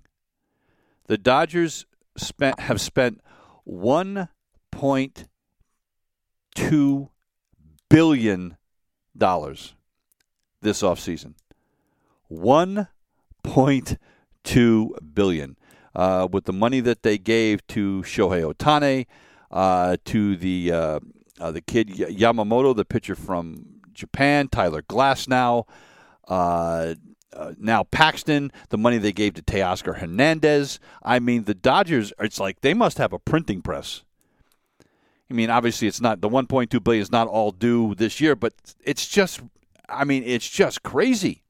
[1.08, 1.86] The Dodgers
[2.18, 3.22] spent have spent
[3.64, 4.30] one
[4.72, 5.28] point
[6.56, 7.10] two
[7.90, 8.60] billion dollars
[10.62, 11.34] this offseason.
[12.28, 12.88] One
[13.44, 13.98] point
[14.44, 15.58] two billion.
[15.94, 19.06] Uh, with the money that they gave to Shohei Ohtani,
[19.50, 21.00] uh, to the uh,
[21.40, 25.66] uh the kid Yamamoto, the pitcher from Japan, Tyler Glasnow,
[26.28, 26.96] uh,
[27.36, 30.80] uh, now Paxton, the money they gave to Teoscar Hernandez.
[31.04, 32.14] I mean, the Dodgers.
[32.20, 34.04] It's like they must have a printing press.
[35.30, 38.54] I mean, obviously, it's not the 1.2 billion is not all due this year, but
[38.84, 39.42] it's just.
[39.88, 41.44] I mean, it's just crazy.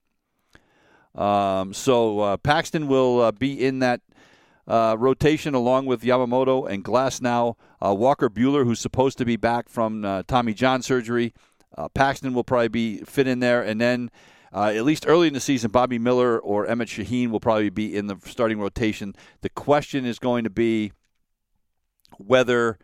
[1.13, 4.01] Um, so uh, Paxton will uh, be in that
[4.67, 7.55] uh, rotation along with Yamamoto and Glasnow.
[7.82, 11.34] Uh, Walker Buehler, who's supposed to be back from uh, Tommy John surgery.
[11.93, 14.09] Paxton will probably be fit in there, and then
[14.55, 17.93] uh, at least early in the season, Bobby Miller or Emmett Shaheen will probably be
[17.93, 19.13] in the starting rotation.
[19.41, 20.93] The question is going to be
[22.17, 22.80] whether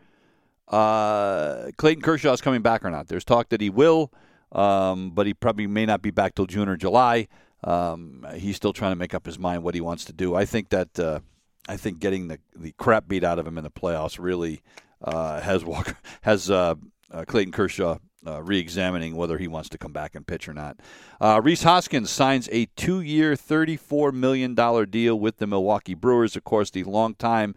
[0.72, 3.08] uh, Clayton Kershaw is coming back or not.
[3.08, 4.12] There's talk that he will,
[4.52, 7.28] um, but he probably may not be back till June or July.
[7.64, 10.34] Um, he's still trying to make up his mind what he wants to do.
[10.34, 11.20] I think that uh,
[11.68, 14.62] I think getting the the crap beat out of him in the playoffs really
[15.02, 16.74] uh, has Walker has uh,
[17.10, 20.78] uh, Clayton Kershaw uh, re-examining whether he wants to come back and pitch or not.
[21.20, 24.54] Uh, Rhys Hoskins signs a two-year, $34 million
[24.88, 26.36] deal with the Milwaukee Brewers.
[26.36, 27.54] Of course, the longtime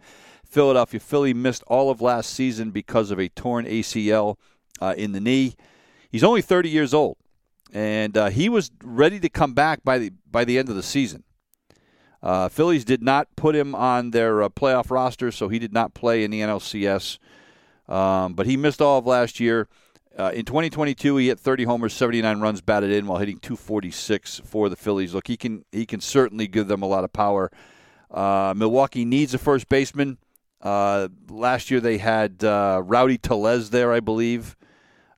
[0.48, 4.36] Philadelphia Philly missed all of last season because of a torn ACL
[4.80, 5.54] uh, in the knee.
[6.10, 7.16] He's only 30 years old,
[7.72, 10.82] and uh, he was ready to come back by the by the end of the
[10.82, 11.24] season.
[12.22, 15.94] Uh, Phillies did not put him on their uh, playoff roster, so he did not
[15.94, 17.18] play in the NLCS.
[17.88, 19.68] Um, but he missed all of last year.
[20.18, 24.68] Uh, in 2022, he hit 30 homers, 79 runs batted in, while hitting 246 for
[24.68, 25.14] the Phillies.
[25.14, 27.50] Look, he can he can certainly give them a lot of power.
[28.10, 30.18] Uh, Milwaukee needs a first baseman.
[30.60, 34.56] Uh, last year they had uh, Rowdy Tellez there, I believe,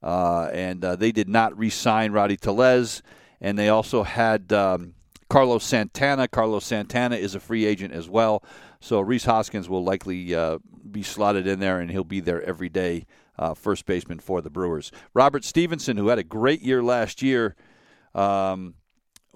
[0.02, 3.02] uh, and uh, they did not re-sign Rowdy Tellez.
[3.40, 4.94] And they also had um,
[5.28, 6.28] Carlos Santana.
[6.28, 8.42] Carlos Santana is a free agent as well,
[8.80, 10.34] so Rhys Hoskins will likely
[10.90, 13.06] be slotted in there, and he'll be there every day
[13.38, 14.90] uh, first baseman for the Brewers.
[15.14, 17.54] Robert Stephenson, who had a great year last year
[18.14, 18.74] um,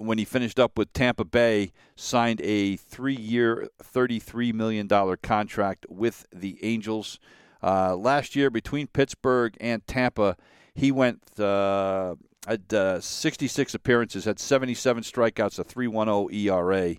[0.07, 4.89] when he finished up with Tampa Bay, signed a three year, $33 million
[5.23, 7.19] contract with the Angels.
[7.63, 10.37] Uh, last year, between Pittsburgh and Tampa,
[10.75, 12.15] he went uh,
[12.73, 16.97] uh, 66 appearances, had 77 strikeouts, a 3.10 ERA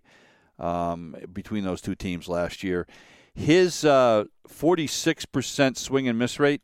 [0.66, 2.88] um, between those two teams last year.
[3.34, 6.62] His uh, 46% swing and miss rate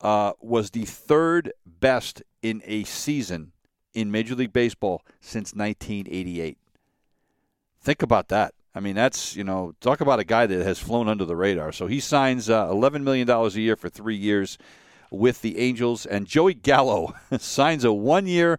[0.00, 3.52] uh, was the third best in a season
[3.96, 6.58] in Major League Baseball since 1988.
[7.80, 8.52] Think about that.
[8.74, 11.72] I mean, that's, you know, talk about a guy that has flown under the radar.
[11.72, 14.58] So he signs uh, $11 million a year for three years
[15.10, 16.04] with the Angels.
[16.04, 18.58] And Joey Gallo signs a one year,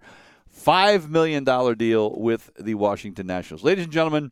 [0.52, 3.64] $5 million deal with the Washington Nationals.
[3.64, 4.32] Ladies and gentlemen,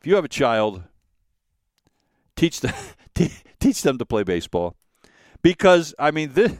[0.00, 0.82] if you have a child,
[2.34, 2.74] teach them,
[3.60, 4.74] teach them to play baseball.
[5.42, 6.58] Because I mean this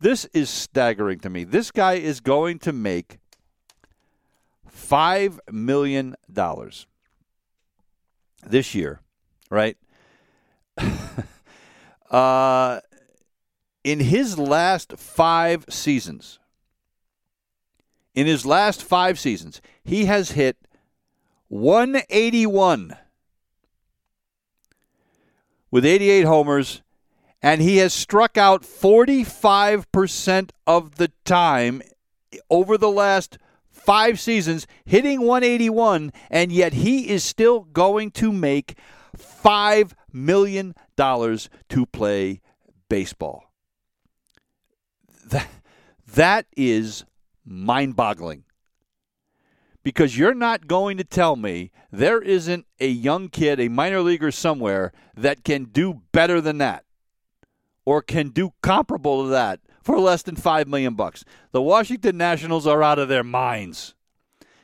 [0.00, 1.44] this is staggering to me.
[1.44, 3.18] This guy is going to make
[4.66, 6.86] five million dollars
[8.46, 9.00] this year,
[9.50, 9.76] right?
[12.10, 12.80] uh,
[13.82, 16.38] in his last five seasons,
[18.14, 20.56] in his last five seasons, he has hit
[21.48, 22.96] 181
[25.70, 26.82] with 88 homers,
[27.44, 31.82] and he has struck out 45% of the time
[32.48, 33.36] over the last
[33.70, 38.78] five seasons, hitting 181, and yet he is still going to make
[39.14, 42.40] $5 million to play
[42.88, 43.52] baseball.
[45.26, 45.48] That,
[46.14, 47.04] that is
[47.44, 48.44] mind boggling.
[49.82, 54.30] Because you're not going to tell me there isn't a young kid, a minor leaguer
[54.30, 56.86] somewhere, that can do better than that
[57.84, 61.24] or can do comparable to that for less than five million bucks.
[61.52, 63.94] The Washington Nationals are out of their minds.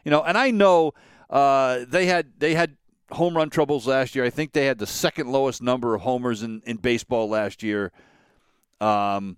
[0.04, 0.94] You know, and I know
[1.28, 2.76] uh, they had they had
[3.12, 4.24] home run troubles last year.
[4.24, 7.92] I think they had the second lowest number of homers in, in baseball last year.
[8.80, 9.36] Um,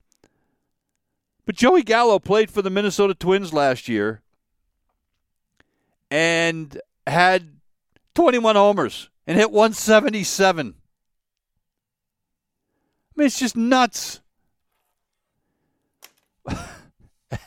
[1.45, 4.23] but Joey Gallo played for the Minnesota Twins last year
[6.11, 7.57] and had
[8.15, 10.75] 21 homers and hit 177.
[13.13, 14.21] I mean, it's just nuts.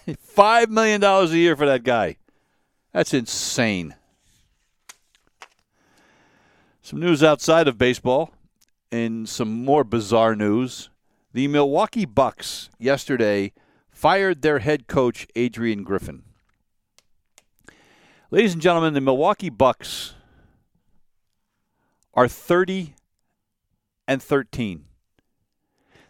[0.07, 2.17] $5 million a year for that guy.
[2.93, 3.95] That's insane.
[6.83, 8.31] Some news outside of baseball
[8.91, 10.89] and some more bizarre news.
[11.33, 13.53] The Milwaukee Bucks yesterday
[13.89, 16.21] fired their head coach, Adrian Griffin.
[18.29, 20.13] Ladies and gentlemen, the Milwaukee Bucks
[22.13, 22.93] are 30
[24.07, 24.85] and 13.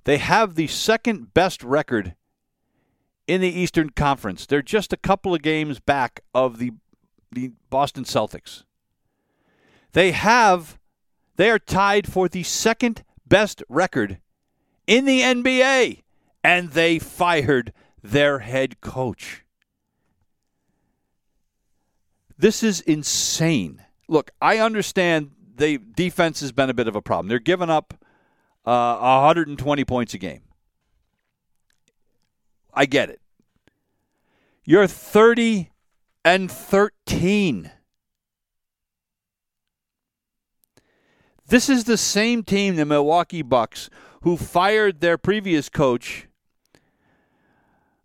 [0.06, 2.16] They have the second best record
[3.28, 4.46] in the Eastern Conference.
[4.46, 6.72] They're just a couple of games back of the
[7.32, 8.64] the Boston Celtics.
[9.92, 10.80] They have
[11.36, 14.20] they are tied for the second best record
[14.88, 16.04] in the NBA
[16.44, 19.44] and they fired their head coach.
[22.38, 23.82] This is insane.
[24.08, 27.28] Look, I understand the defense has been a bit of a problem.
[27.28, 27.96] They're giving up
[28.66, 30.42] uh, 120 points a game.
[32.74, 33.22] I get it.
[34.64, 35.70] You're 30
[36.24, 37.72] and 13.
[41.48, 43.90] This is the same team, the Milwaukee Bucks,
[44.24, 46.28] who fired their previous coach,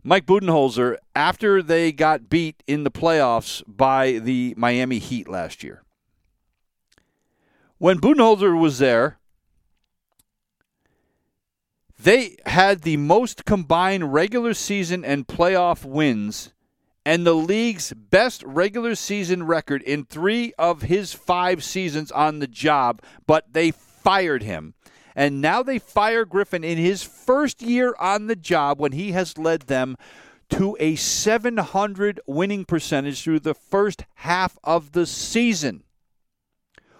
[0.02, 5.82] Mike Budenholzer, after they got beat in the playoffs by the Miami Heat last year.
[7.78, 9.19] When Budenholzer was there,
[12.02, 16.52] they had the most combined regular season and playoff wins
[17.04, 22.46] and the league's best regular season record in three of his five seasons on the
[22.46, 24.74] job, but they fired him.
[25.14, 29.36] And now they fire Griffin in his first year on the job when he has
[29.36, 29.96] led them
[30.50, 35.84] to a 700 winning percentage through the first half of the season.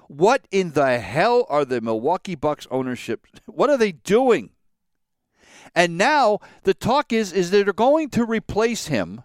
[0.08, 3.26] What in the hell are the Milwaukee Bucks ownership?
[3.46, 4.50] What are they doing?
[5.74, 9.22] And now the talk is is they're going to replace him.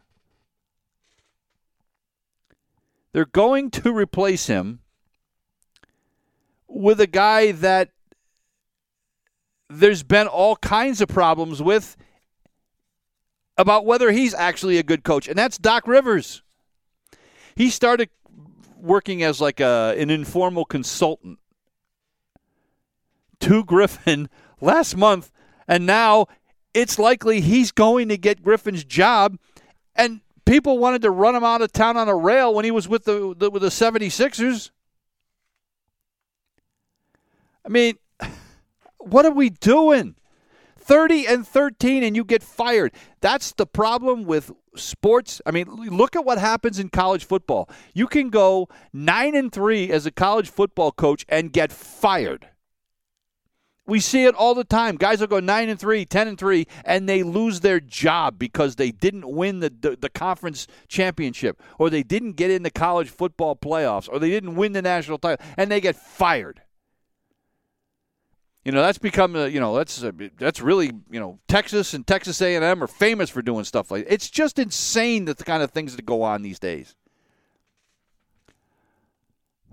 [3.12, 4.80] They're going to replace him
[6.68, 7.90] with a guy that
[9.70, 11.96] there's been all kinds of problems with
[13.58, 16.44] about whether he's actually a good coach, and that's Doc Rivers.
[17.56, 18.10] He started
[18.78, 21.40] working as like a, an informal consultant
[23.40, 24.30] to Griffin
[24.62, 25.32] last month
[25.68, 26.28] and now
[26.74, 29.38] it's likely he's going to get Griffin's job.
[29.96, 32.88] And people wanted to run him out of town on a rail when he was
[32.88, 34.72] with the, the with the 76ers.
[37.66, 37.96] I mean,
[38.98, 40.16] what are we doing?
[40.78, 42.94] 30 and 13 and you get fired.
[43.20, 45.42] That's the problem with sports.
[45.44, 47.68] I mean, look at what happens in college football.
[47.96, 52.50] You can go 9 and 3 as a college football coach and get fired.
[53.88, 54.96] We see it all the time.
[54.96, 58.76] Guys will go 9 and 3, 10 and 3 and they lose their job because
[58.78, 63.10] they didn't win the, the, the conference championship or they didn't get in the college
[63.10, 66.62] football playoffs or they didn't win the national title and they get fired.
[68.64, 72.06] You know that's become a, you know that's a, that's really you know Texas and
[72.06, 74.14] Texas A&M are famous for doing stuff like that.
[74.14, 76.96] it's just insane the kind of things that go on these days.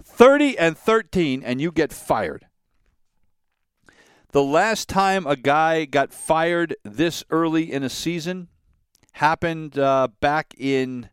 [0.04, 2.46] 30 and 13 and you get fired.
[4.32, 8.48] The last time a guy got fired this early in a season
[9.12, 11.10] happened uh, back in,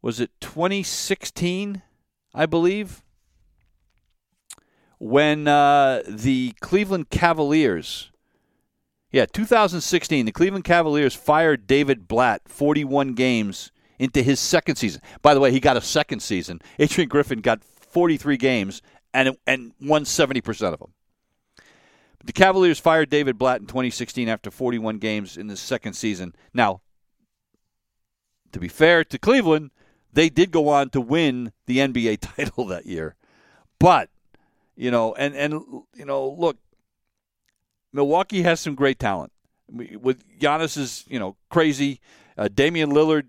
[0.00, 1.82] was it 2016,
[2.32, 3.02] I believe?
[5.00, 8.12] When uh, the Cleveland Cavaliers,
[9.10, 15.02] yeah, 2016, the Cleveland Cavaliers fired David Blatt 41 games into his second season.
[15.20, 16.60] By the way, he got a second season.
[16.78, 20.92] Adrian Griffin got 43 games and, and won 70% of them.
[22.24, 26.34] The Cavaliers fired David Blatt in 2016 after 41 games in the second season.
[26.54, 26.80] Now,
[28.52, 29.70] to be fair to Cleveland,
[30.12, 33.16] they did go on to win the NBA title that year.
[33.78, 34.10] But,
[34.76, 35.54] you know, and and
[35.94, 36.58] you know, look,
[37.92, 39.32] Milwaukee has some great talent.
[39.68, 42.00] With Giannis is, you know, crazy.
[42.36, 43.28] Uh, Damian Lillard,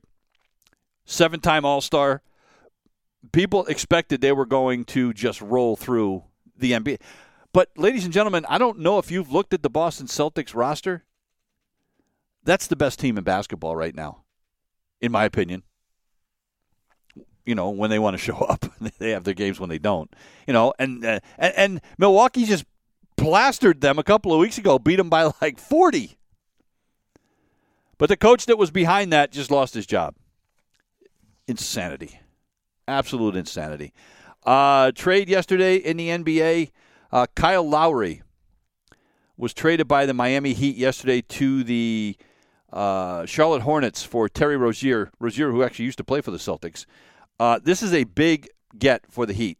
[1.05, 2.21] seven-time All-Star.
[3.31, 6.23] People expected they were going to just roll through
[6.57, 6.99] the NBA.
[7.53, 11.03] But, ladies and gentlemen, I don't know if you've looked at the Boston Celtics roster.
[12.43, 14.23] That's the best team in basketball right now,
[14.99, 15.61] in my opinion.
[17.45, 18.65] You know, when they want to show up,
[18.97, 20.13] they have their games when they don't.
[20.47, 22.65] You know, and uh, and, and Milwaukee just
[23.17, 26.17] plastered them a couple of weeks ago, beat them by like forty.
[27.99, 30.15] But the coach that was behind that just lost his job.
[31.47, 32.19] Insanity,
[32.87, 33.93] absolute insanity.
[34.43, 36.71] Uh, trade yesterday in the NBA.
[37.13, 38.23] Uh, Kyle Lowry
[39.37, 42.17] was traded by the Miami Heat yesterday to the
[42.71, 45.11] uh, Charlotte Hornets for Terry Rozier.
[45.19, 46.87] Rozier, who actually used to play for the Celtics.
[47.39, 48.49] Uh, this is a big
[48.79, 49.59] get for the Heat.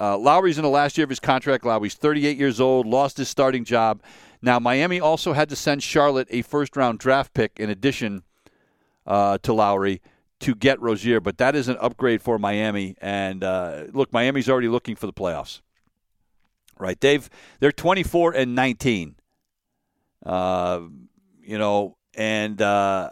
[0.00, 1.66] Uh, Lowry's in the last year of his contract.
[1.66, 4.02] Lowry's 38 years old, lost his starting job.
[4.40, 8.22] Now, Miami also had to send Charlotte a first round draft pick in addition
[9.06, 10.00] uh, to Lowry
[10.40, 12.96] to get Rozier, but that is an upgrade for Miami.
[13.02, 15.60] And uh, look, Miami's already looking for the playoffs
[16.78, 17.00] right?
[17.00, 17.28] They've
[17.60, 19.16] they're 24 and 19.
[20.24, 20.80] Uh,
[21.42, 23.10] you know, and uh,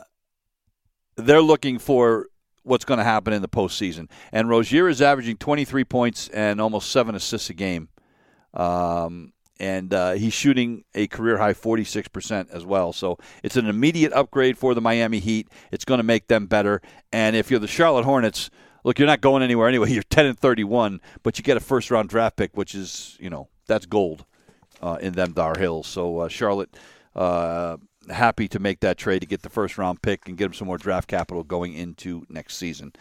[1.16, 2.28] they're looking for
[2.62, 4.08] what's going to happen in the postseason.
[4.30, 7.88] And Rozier is averaging 23 points and almost seven assists a game.
[8.54, 12.92] Um, and uh, he's shooting a career high 46% as well.
[12.92, 15.48] So it's an immediate upgrade for the Miami Heat.
[15.70, 16.82] It's going to make them better.
[17.12, 18.50] And if you're the Charlotte Hornets,
[18.84, 19.90] look, you're not going anywhere anyway.
[19.92, 23.30] You're 10 and 31, but you get a first round draft pick, which is, you
[23.30, 24.24] know, that's gold
[24.82, 25.86] uh, in them Dar Hills.
[25.86, 26.76] So uh, Charlotte
[27.14, 27.76] uh,
[28.10, 30.66] happy to make that trade to get the first round pick and get them some
[30.66, 32.92] more draft capital going into next season.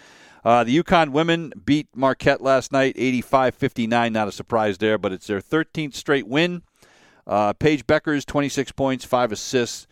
[0.43, 4.11] Uh, the UConn women beat Marquette last night, 85-59.
[4.11, 6.63] Not a surprise there, but it's their 13th straight win.
[7.27, 9.87] Uh, Paige Bueckers, 26 points, five assists.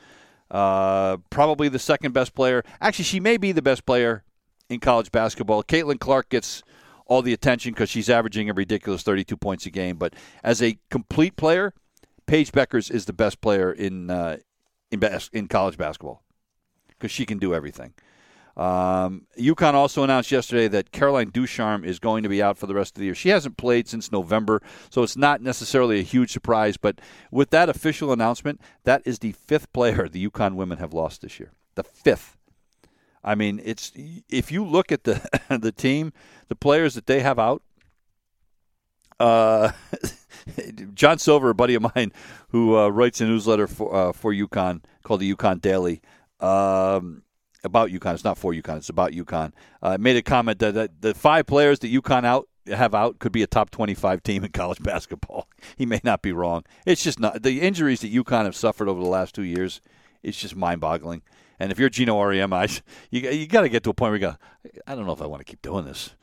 [0.50, 2.64] Uh, probably the second best player.
[2.82, 4.24] Actually, she may be the best player
[4.68, 5.64] in college basketball.
[5.64, 6.64] Caitlin Clark gets
[7.10, 9.98] all the attention because she's averaging a ridiculous 32 points a game.
[9.98, 11.74] But as a complete player,
[12.28, 14.38] Paige Bueckers is the best player in uh,
[14.92, 16.24] in, bas- in college basketball
[16.88, 17.94] because she can do everything.
[18.56, 22.74] Um, UConn also announced yesterday that Caroline Ducharme is going to be out for the
[22.74, 23.16] rest of the year.
[23.16, 26.76] She hasn't played since November, so it's not necessarily a huge surprise.
[26.76, 27.00] But
[27.32, 31.40] with that official announcement, that is the fifth player the UConn women have lost this
[31.40, 31.54] year.
[31.76, 32.38] The fifth.
[33.24, 33.92] I mean, it's
[34.30, 36.14] if you look at the the team,
[36.48, 37.62] the players that they have out.
[39.20, 39.74] Uh,
[40.94, 42.14] John Silver, a buddy of mine,
[42.50, 46.02] who uh, writes a newsletter for uh, for UConn called the UConn Daily.
[46.40, 47.24] Um,
[47.64, 49.52] about UConn, it's not for UConn, it's about UConn.
[49.82, 53.32] Uh, made a comment that, that the five players that UConn out have out could
[53.32, 55.48] be a top 25 team in college basketball.
[55.76, 56.64] He may not be wrong.
[56.86, 59.82] It's just not the injuries that UConn have suffered over the last two years.
[60.24, 61.22] It's just mind-boggling.
[61.60, 62.82] And if you're Geno Auriemma,
[63.12, 65.22] you you got to get to a point where you go, I don't know if
[65.22, 66.16] I want to keep doing this,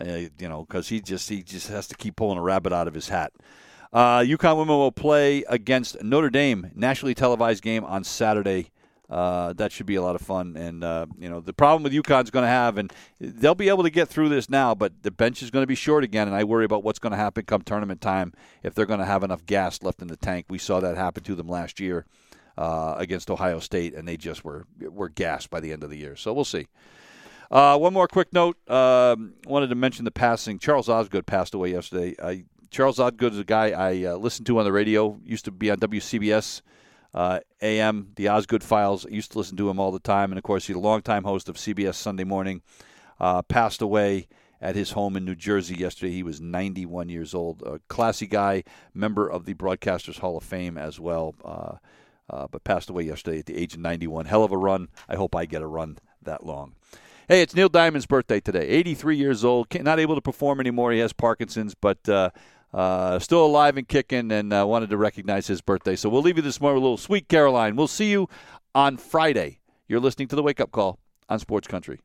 [0.00, 2.88] uh, you know, because he just he just has to keep pulling a rabbit out
[2.88, 3.32] of his hat.
[3.92, 8.70] Uh, UConn women will play against Notre Dame, nationally televised game on Saturday.
[9.08, 10.56] Uh, that should be a lot of fun.
[10.56, 13.82] And uh, you know the problem with UConn's going to have, and they'll be able
[13.82, 16.36] to get through this now, but the bench is going to be short again, and
[16.36, 18.32] I worry about what's going to happen come tournament time
[18.62, 20.46] if they're going to have enough gas left in the tank.
[20.48, 22.06] We saw that happen to them last year
[22.56, 25.98] uh, against Ohio State, and they just were were gassed by the end of the
[25.98, 26.16] year.
[26.16, 26.68] So we'll see.
[27.50, 28.56] Uh, one more quick note.
[28.68, 30.58] Um, wanted to mention the passing.
[30.58, 32.14] Charles Osgood passed away yesterday.
[32.22, 35.18] I, Charles Osgood is a guy I uh, listened to on the radio.
[35.24, 36.62] Used to be on WCBS
[37.14, 39.06] uh, AM, the Osgood Files.
[39.06, 41.24] I used to listen to him all the time, and of course, he's a longtime
[41.24, 42.62] host of CBS Sunday Morning.
[43.20, 44.26] Uh, passed away
[44.60, 46.12] at his home in New Jersey yesterday.
[46.12, 47.62] He was 91 years old.
[47.62, 51.34] A classy guy, member of the Broadcasters Hall of Fame as well.
[52.30, 54.26] Uh, but passed away yesterday at the age of 91.
[54.26, 54.88] Hell of a run.
[55.08, 56.74] I hope I get a run that long.
[57.28, 58.66] Hey, it's Neil Diamond's birthday today.
[58.66, 59.66] 83 years old.
[59.82, 60.92] Not able to perform anymore.
[60.92, 62.30] He has Parkinson's, but uh,
[62.72, 65.96] uh, still alive and kicking, and uh, wanted to recognize his birthday.
[65.96, 67.76] So we'll leave you this morning with a little Sweet Caroline.
[67.76, 68.28] We'll see you
[68.74, 69.60] on Friday.
[69.86, 70.98] You're listening to the Wake Up Call
[71.28, 72.00] on Sports Country.